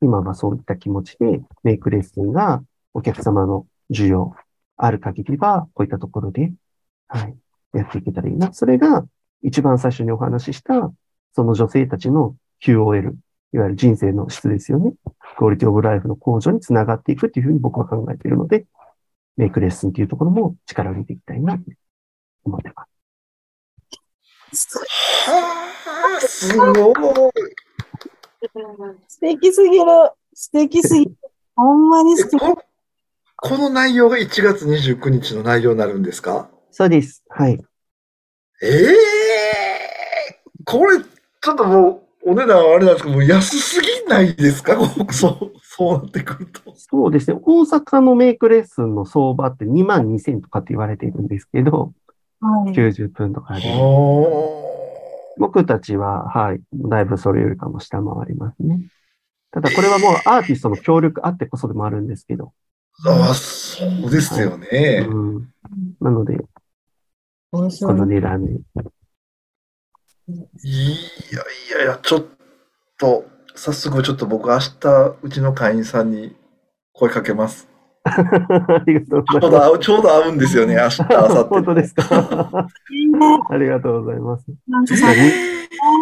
[0.00, 2.62] 今はそういった気持ちでメイクレッスンが
[2.94, 4.34] お客様の需要
[4.76, 6.52] ある限りは、こういったところで、
[7.08, 7.36] はい、
[7.72, 8.52] やっていけたらいいな。
[8.52, 9.04] それが
[9.42, 10.92] 一番最初にお話しした、
[11.34, 13.14] その女性たちの QOL、
[13.54, 14.92] いわゆる人生の質ですよね。
[15.36, 18.66] クオリティオブライフの向上につながっていくっていうふうに僕は考えているので、
[19.36, 21.76] メイクレッスンっていうところも力を入れていきたいなって
[22.44, 22.86] 思ってま
[24.52, 24.78] す。
[25.26, 27.32] はあ、すごい。
[29.08, 29.84] 素敵すぎる。
[30.34, 31.16] 素敵すぎる。
[31.56, 32.38] ほんまにえ素敵。
[32.40, 32.62] こ
[33.36, 36.48] この内容が1月29日の内容になるんですか？
[36.72, 37.22] そうです。
[37.28, 37.60] はい。
[38.62, 38.92] ええ
[40.64, 44.74] これ、ちょっともう、お値段はあれなんですけど、もう安すぎないですか？
[45.12, 46.72] そう、そうなってくると。
[46.76, 47.38] そうですね。
[47.42, 51.92] 大阪のメイクレッスンの相場って2万2000とかって言われているんですけど、
[52.40, 52.72] はい。
[52.72, 53.62] 90分とかで。
[53.78, 54.62] お
[55.38, 58.80] 僕たちは、はい、だいぶそれよりかも下回りますね。
[59.50, 62.52] ただこれはもうアーティストの協力あってこそでもあるんですけど。
[63.04, 65.06] ああ、そうですよね。
[65.08, 65.48] うん。
[66.00, 66.38] なので、
[67.52, 68.08] 面白このい。
[68.08, 68.52] 値段で。
[68.52, 68.60] いや
[71.78, 72.24] いやいや、ちょっ
[72.98, 73.24] と、
[73.54, 76.34] 早速ちょっと僕明日、うちの会員さんに
[76.92, 77.68] 声かけます。
[78.04, 78.10] あ
[78.86, 81.02] りがとうちょございまうど会う、ちょうど会うんですよね、 明日、す。
[81.02, 81.76] 明後本当日。
[81.82, 82.68] ですか。
[83.50, 84.44] ありがとうございます。
[84.66, 85.06] なんかさ、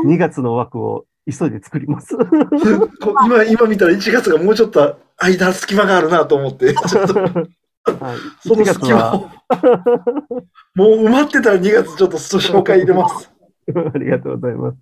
[0.06, 2.16] 2月の枠を急いで作ります。
[2.16, 2.24] こ
[3.26, 7.14] 今、今見たら1月がもうちょっと間、隙間があるなと思って、ちょっと、
[7.84, 9.32] はい、1その月隙間をは、
[10.74, 13.30] もう埋まってたら2月ちょっと紹介入れます。
[13.74, 14.78] ありがとうございます。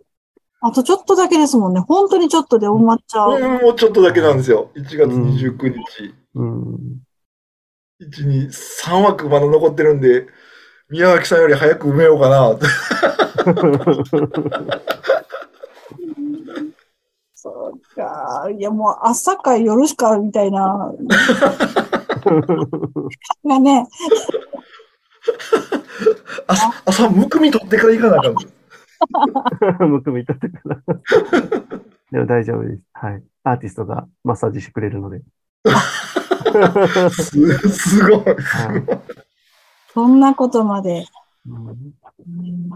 [0.60, 1.78] あとちょっとだけですもんね。
[1.80, 3.38] 本当にちょっとで埋まっちゃう。
[3.38, 4.72] うん、もうちょっとだけなんですよ。
[4.74, 6.12] 1月29日。
[6.34, 7.00] うん。
[8.00, 10.26] 1、2、3枠まだ残ってるんで、
[10.90, 12.66] 宮脇さんより早く埋めようかなって。
[17.34, 18.48] そうか。
[18.50, 20.92] いや、もう朝か夜しかみたいな。
[23.44, 23.86] がね、
[26.46, 29.88] 朝、朝、むくみ取ってから行かなあかんの？
[29.98, 30.76] むくみ立ってから。
[32.10, 32.82] でも大丈夫です。
[32.92, 33.22] はい。
[33.44, 35.22] アーティストがマッサージしてくれるので。
[37.10, 38.20] す、すごい。
[38.20, 39.18] はい
[39.94, 41.06] そんなことまで、
[41.48, 41.94] うん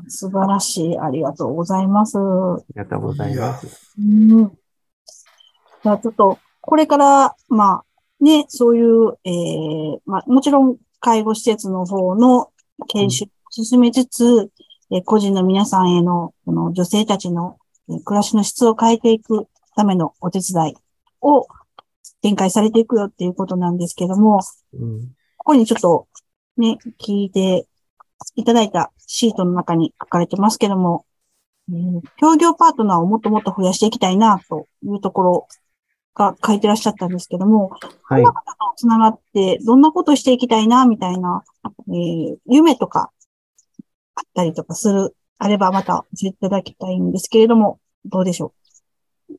[0.09, 0.99] 素晴らしい。
[0.99, 2.17] ありがとうございます。
[2.17, 3.95] りがとうございます。
[3.99, 4.49] うん。
[4.49, 7.85] じゃあちょっと、これから、まあ、
[8.23, 12.53] ね、そういう、えーまあ、もちろん、介護施設の方の
[12.87, 14.51] 研修を進めつつ、
[14.93, 17.59] え個人の皆さんへの、この女性たちの、
[17.91, 20.77] え暮らしの質を変えていくためのお手伝い
[21.21, 21.49] を
[22.23, 24.41] 展開されていくよっていうことなんですけども、
[24.73, 25.09] うん
[25.39, 26.07] ここにちょっと
[26.57, 27.67] ね、聞いて
[28.37, 31.05] いただいたシートの中に書かれてますけども、
[31.69, 35.49] うん協業パートナーをもっともっと増やしていきたいな、というところ
[36.15, 37.71] が書いてらっしゃったんですけども、
[38.05, 38.33] はいこの。
[38.33, 41.43] 方とつながって、どんなことしていきたいな、みたいな、
[41.89, 43.11] えー夢とか、
[44.15, 48.53] あったりとかする、あればまた教えていただきたいんですけれども、どうでしょ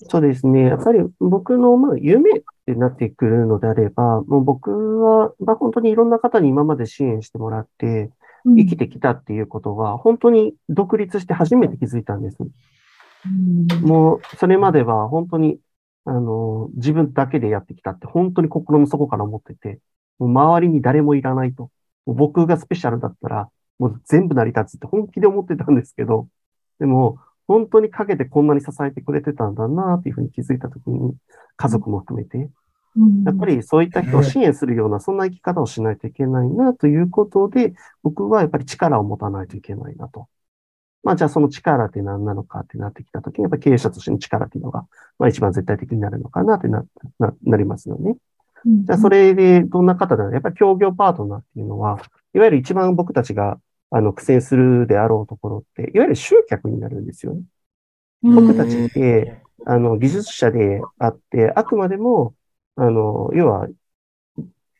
[0.09, 0.63] そうですね。
[0.63, 8.11] やっぱり僕のまあ夢ってなってくるのであれば、もう僕は、まあ、本当にいろんな方に今まで支援してもらって
[8.45, 8.55] う。
[8.55, 12.37] 生きてきたっていうことは、本当に独立して初めて気づいたんです。
[12.41, 15.59] うんもう、それまでは本当に、
[16.05, 19.79] あの、自分だけでやってきたって本当に心の底から思ってて、
[20.19, 21.71] もう周りに誰もいらないと。
[22.05, 23.49] もう僕がスペシャルだったら、
[23.79, 26.27] もう全部成り立つって本気で思ってたんですけど、
[26.79, 31.15] でも、本当に陰でこんなに支えてくれてたんだなっていうふうに気づいたときに、
[31.55, 32.37] 家族も含めて、
[32.95, 37.73] うんやっぱりそういった人を支援するような、そんな生き方をしないといけないなということで、
[38.03, 40.27] 僕はやっぱり力を持たないといけないなと。
[41.03, 44.85] まあじゃあその力って何なのかってなってきたときに、やっぱり経営者としての力っていうのが、
[45.19, 46.85] まあ一番絶対的になるのかなってな、
[47.19, 48.15] な、なりますよね。
[48.65, 51.99] うんじゃあそれでどんな方だろうやっぱり協業パートナーっていうのは、
[52.33, 53.59] いわゆる一番僕たちが、
[53.91, 57.43] あの、苦戦するであろうところって、いわゆる集客になるんですよね。
[58.21, 62.35] 僕たちって、あの、技術者であって、あくまでも、
[62.75, 63.67] あの、要は、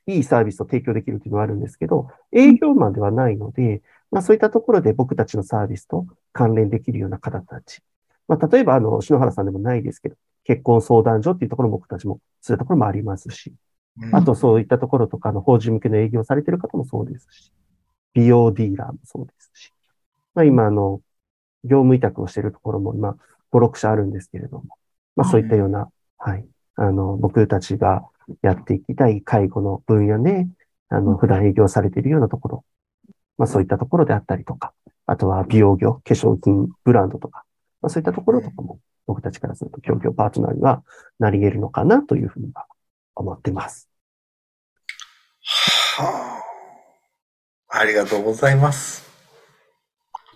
[0.06, 3.82] いいサービスを提供できるっていうのはあるんですけど、営業マンではないので、
[4.12, 7.82] まあそういったところで僕たちのサービスと関連できるような方たち。
[8.28, 13.54] まあ例えば、あの、篠原さんでもないですけど、結婚相談所っていうところも僕たちも、そういうところもありますし、
[14.12, 17.52] あとそういったところとか、あの、法人向けの営業されてる方もそうですし、
[18.14, 19.74] 美容ディーラーもそうですし、
[20.34, 21.02] まあ今、あの、
[21.64, 23.18] 業務委託をしているところも今、
[23.52, 24.66] 5、6社あるんですけれども、
[25.16, 26.46] まあそういったような、はい、
[26.76, 28.04] あの、僕たちが
[28.42, 30.48] やっていきたい介護の分野で、
[30.90, 32.66] あの、普段営業されているようなところ、
[33.38, 34.74] まあそういったところであったりとか、
[35.06, 37.44] あとは美容業、化粧品、ブランドとか、
[37.84, 40.84] まあそういったところとかも、僕たちからすると協業パートナーには
[41.20, 42.66] なり得るのかなというふうには
[43.14, 43.90] 思ってます。
[45.98, 46.40] は
[47.70, 47.78] あ。
[47.80, 49.04] ありがとうございます。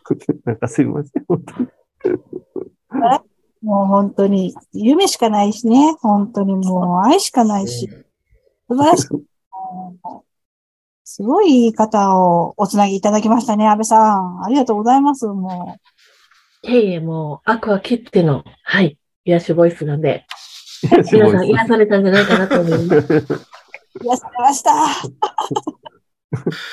[0.43, 1.25] なんかすいません。
[1.25, 1.67] 本当に
[3.61, 5.95] もう本当に、夢しかないしね。
[6.01, 7.87] 本当にもう愛しかないし。
[8.67, 9.07] 素晴らしい。
[11.05, 14.43] すごいいい方をおつなぎいただきましたね、安倍さん。
[14.43, 15.25] ありがとうございます。
[15.25, 15.79] もい
[16.67, 20.25] えいえ、もう、アクア切っての、はい、癒しボイスなんで、
[21.11, 23.13] 皆さん癒されたんじゃないかなと思います。
[23.13, 23.25] う、
[24.03, 24.71] 癒されました。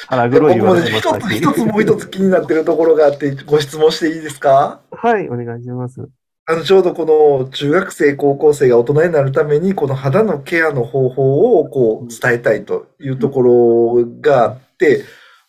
[0.09, 4.81] 腹黒い僕もね、一つ一つもう一つ気になってるところがあって、ご質問していいですか？
[4.91, 6.09] はい、お願いします。
[6.47, 7.07] あの、ちょうどこ
[7.41, 15.05] の中学生、高校生が大人になるために、この肌のケアの方法をこう伝えたいというところがあって、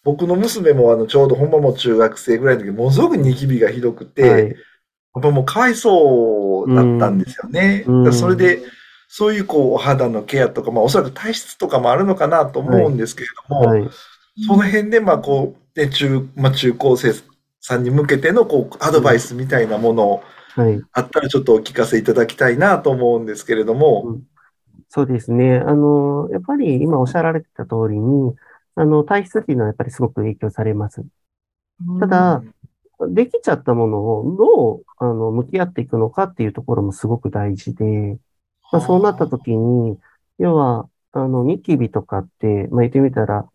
[0.05, 4.43] 僕の娘もあの、ちょうどほんまもう中学生ぐらいの時、ものすごくニキビがひどくて、はい。
[4.43, 4.53] やっ
[5.21, 7.85] ぱもうかわいそうだったんですよね。
[8.13, 8.61] それで、
[9.07, 13.89] そういうこう、お肌のケアとか、まあおそらく体質とかもあるのかなと思うんですけれども、はい。
[14.47, 17.13] その辺で、まあこう、ね、中、まあ中高生
[17.59, 20.23] さんに向けてのこう、アドバイスみたいなものを
[20.55, 20.81] はい。
[20.93, 24.19] あったらちょっとお聞かせいただきたいなと思うんですけれども。
[24.87, 25.57] そうですね。
[25.57, 28.33] あの、やっぱり今おっしゃられてた通りに、
[28.75, 31.05] あの、体質っていうのはやっぱりすごく影響されます。
[31.99, 32.43] ただ、
[33.09, 38.17] できちゃったものをどう、あの、向き合っていくのかっていうところもすごく大事で、
[38.71, 39.97] まあ、そうなった時に、
[40.39, 43.49] 要は、あの、ニキビとかって、まあ、言ってみたら、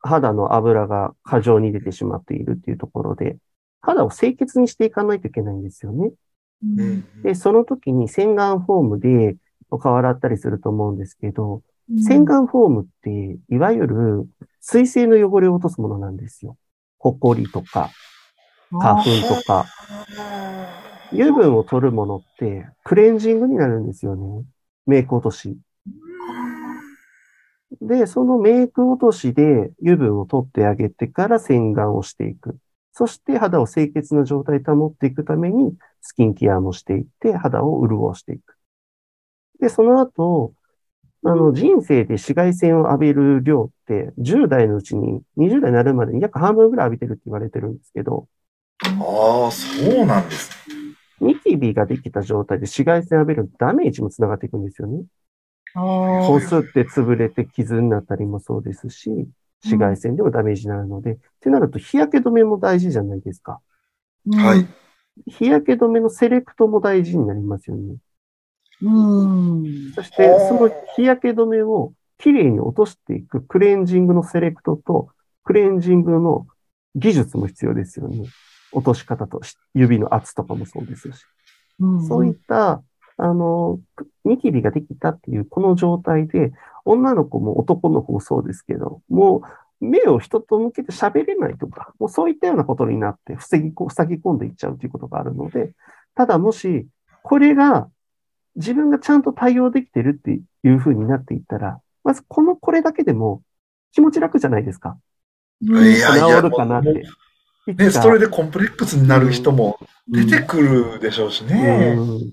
[0.00, 3.36] 肌の油が過剰に出てしまっているっていうところで、
[3.80, 6.12] 肌を清潔にしていかないといけないんですよね。
[6.62, 9.36] うんで、その時に洗顔フォームで
[9.70, 11.62] 顔洗ったりすると思うんですけど、
[12.04, 14.28] 洗顔フォームって、いわゆる
[14.60, 16.56] 水性の汚れを落とすものなんですよ。
[16.98, 17.90] ホコリとか、
[18.70, 19.04] 花粉
[19.34, 19.66] とか、
[21.12, 24.44] 油分を取るものって、クレンジングになるんですよね。
[24.86, 25.56] メイク落とし。
[27.80, 32.58] で、そのメイク落としで油分を取ってあげてから洗顔をしていく。
[32.92, 38.56] そして肌を清潔な状態に保っていくためにスキンケアもしていって肌を潤していく。
[39.60, 40.52] で、その後、
[41.24, 48.28] あの、人生で紫外線を浴びる量って10代のうちに20代になるまでに約半分ぐらい浴びてるって言われてるんですけど、
[48.82, 50.96] ああ、そうなんですね。
[51.20, 55.04] ニキビができた状態で紫外線浴びるダメージもつながっていくんですよね。
[56.16, 59.08] こすって潰れて傷になったりもそうですし、
[59.62, 63.60] 紫外線でもダメージになるので、ってなると日焼け止めも大事じゃないですか。
[64.36, 64.68] はい。
[65.28, 67.98] 日焼け止めのセレクトも大事になりますよね。
[68.82, 69.92] うん。
[69.94, 75.08] そして、その日焼け止めをきれいに落としていくクレンジングのセレクトと、
[75.44, 76.46] クレンジングの
[76.94, 78.26] 技術も必要ですよね。
[78.72, 81.24] 落とし方とし、指の圧とかもそうですし。
[82.08, 82.82] そういった、
[83.16, 83.80] あの、
[84.24, 86.52] ニキビができたっていうこの状態で、
[86.84, 89.42] 女の子も男の子もそうですけど、も
[89.80, 95.72] う目を人と向けて喋れないとか、もうそういったようなことになって防ぎこ、塞ぎ込んでいっちゃうということがあるので、
[96.14, 96.86] ただもし、
[97.22, 97.88] これが
[98.56, 103.42] 自分がちゃんと対応できてるっていう風になっていったら、まずこの、これだけでも
[103.92, 104.98] 気持ち楽じゃないですか。
[105.60, 107.04] いやいや、治るかなって。
[107.66, 109.78] ね、かそれでコンプレックスになる人も
[110.08, 111.94] 出てくるでしょうしね。
[111.98, 112.32] うん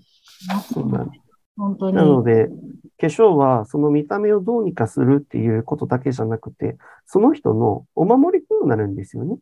[0.74, 1.26] そうなんです
[1.58, 1.96] 本当に。
[1.96, 2.48] なので、
[3.00, 9.38] 化粧はその見た目をどうにかするっていうことだけじゃなくて、その人のお守りにもなるんですよね。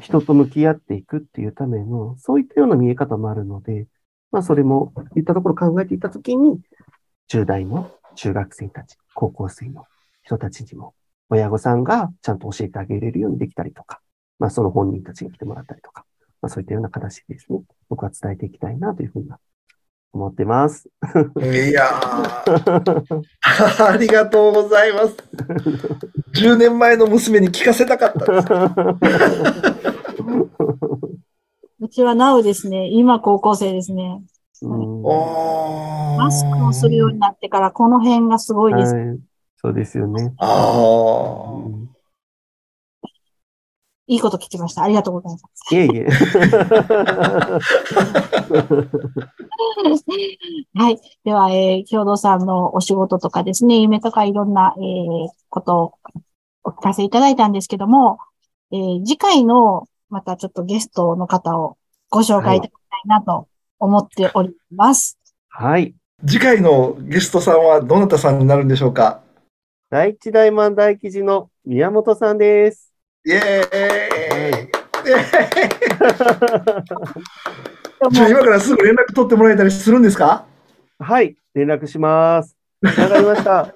[0.00, 3.88] 人と向き合っていくっていうための、そういったような見え方もあるので、
[4.32, 6.60] まあそれも、いったところ考えていったときに、
[7.28, 9.86] 10代の中学生たち、高校生の
[10.22, 10.94] 人たちにも、
[11.28, 14.00] 親御さんがちゃんと教えてあげれるようにできたりとか、
[14.38, 16.04] まあその本人たちに来てもらったりとか、
[16.42, 19.30] まあそういったような形でですね、僕は伝えていきたいなというふうに
[20.12, 20.88] 思ってます。
[21.40, 23.22] いやー
[23.92, 25.16] ありがとうございます。
[26.34, 28.48] 10年前の娘に聞かせたかったです。
[31.82, 32.90] うちはナウですね。
[32.92, 34.22] 今高校生ですね。
[34.62, 38.94] マスクをするようになってから、この辺がすごいです。
[38.94, 39.18] はい。
[39.56, 40.34] そうですよね。
[40.36, 41.52] ああ。
[41.54, 41.90] うん
[44.06, 44.82] いいこと聞きました。
[44.82, 45.72] ありがとうございます。
[45.72, 46.04] いえいえ。
[50.74, 50.98] はい。
[51.22, 55.94] では、えー、共同さんのお仕事とかですね、夢とかいろんな、えー、ことを
[56.64, 58.18] お聞かせいただいたんですけども、
[58.72, 61.78] えー、次回のまたちょっとゲストの方を
[62.10, 63.48] ご紹介いただきたいなと
[63.78, 65.18] 思っております。
[65.48, 65.94] はい。
[66.26, 69.22] 次回のゲストさんはどなたさんになるんでしょうか？
[69.88, 72.92] 第一大漫大記事の宮本さんです。
[73.24, 73.56] イェーイ、は
[74.48, 74.70] いイェーイ
[78.12, 80.46] じゃあ今からすぐ連絡取ってもらえたりするんですか？
[80.98, 81.36] はい。
[81.54, 82.56] 連絡します。
[82.82, 83.74] わかりました。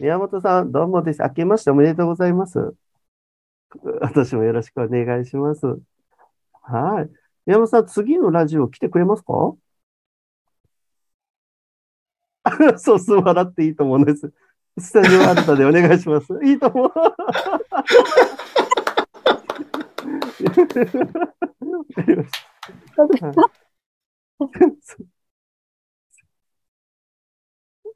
[0.00, 1.22] 宮本さん、どうもです。
[1.22, 2.74] 明けましておめでとうございます。
[4.00, 5.66] 私もよろしくお願いします。
[6.62, 7.10] はい。
[7.46, 9.54] 宮本さん、次のラジオ来てくれますか？
[12.78, 14.32] そ うそう、笑っていいと思うんです。
[14.78, 16.38] スタジオアルタでお願いします。
[16.44, 16.92] いいと思う。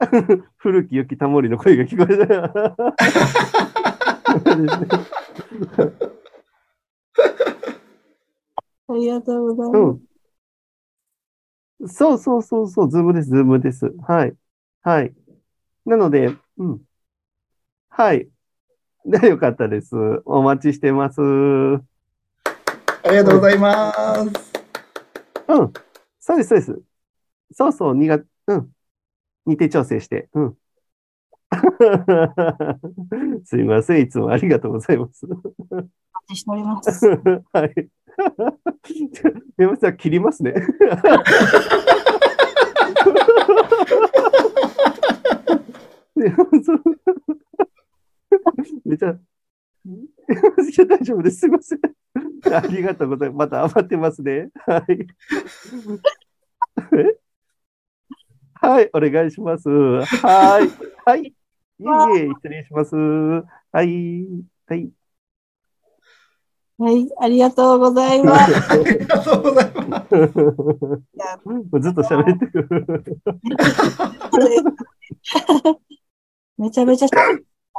[0.56, 2.16] 古き良きタモリの声が聞こえ
[5.06, 5.19] た。
[8.88, 10.00] ありがとうございます。
[11.80, 11.88] うん。
[11.88, 13.92] そうそうそうそう、ズームです、ズームです。
[14.06, 14.34] はい。
[14.82, 15.14] はい。
[15.84, 16.80] なので、うん。
[17.88, 18.28] はい。
[19.04, 19.94] で、 よかったです。
[20.24, 21.20] お待ちしてます。
[21.20, 21.74] うん。
[23.04, 23.72] ありがとうございま
[24.26, 24.50] す。
[26.20, 26.82] そうです、そうです。
[27.52, 28.70] そうそう、2月、うん。
[29.46, 30.28] 日程調整して。
[30.34, 30.59] うん。
[33.44, 34.02] すいません。
[34.02, 35.26] いつもありがとうございます。
[35.26, 35.34] お
[35.74, 35.88] 待
[36.28, 37.06] ちしております。
[37.52, 37.88] はい。
[39.58, 40.54] 山さん、切りますね。
[48.84, 49.18] めちゃ、い
[50.78, 51.38] や、大丈夫です。
[51.40, 51.80] すいません。
[52.52, 53.38] ありがとうございます。
[53.38, 54.50] また余ってますね。
[54.66, 55.06] はい。
[56.96, 57.18] え？
[58.62, 59.68] はい、お願いします。
[59.68, 60.68] はい。
[61.04, 61.32] はい。
[61.80, 61.82] い
[62.18, 62.94] えいえ、失礼します。
[62.94, 64.26] はい。
[64.66, 64.90] はい。
[66.78, 68.54] はい、ありがとうございます。
[68.72, 70.08] ありがとうございます。
[71.80, 72.68] ずっと喋ってる。
[76.58, 77.06] めちゃめちゃ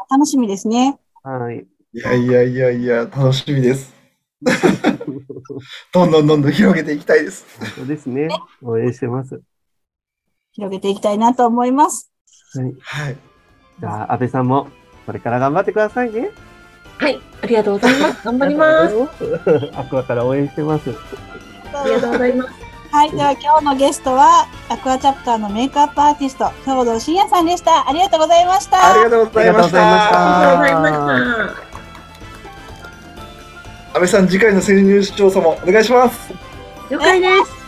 [0.10, 1.00] 楽しみですね。
[1.22, 1.68] はい。
[1.94, 3.94] いやいやいやいや、楽しみです。
[5.94, 7.46] どんどんどんどん広げていきたいです。
[7.76, 8.30] そうですね。
[8.64, 9.42] 応援してます。
[10.54, 12.12] 広げていきたいなと思います。
[12.56, 12.76] はい。
[12.80, 13.31] はい。
[13.82, 14.68] じゃあ、安倍さんも、
[15.08, 16.30] これから頑張ってくださいね。
[17.00, 17.20] はい。
[17.42, 18.22] ありがとうございます。
[18.24, 18.94] 頑張ります。
[18.94, 19.72] す。
[19.76, 20.92] アクアから応援してます。
[21.74, 22.52] ありがとうございます。
[22.94, 27.90] はい、では今日のゲストは、アクアチャプターのメイクアップアーティスト、兵藤慎也さんでした。
[27.90, 28.94] ありがとうございました。
[28.94, 30.60] ありがとうございましたた。
[30.60, 31.72] ありがとうございました。
[33.94, 36.34] 安倍さん、次回の潜入調査もお願いします。
[36.90, 37.62] 了解です。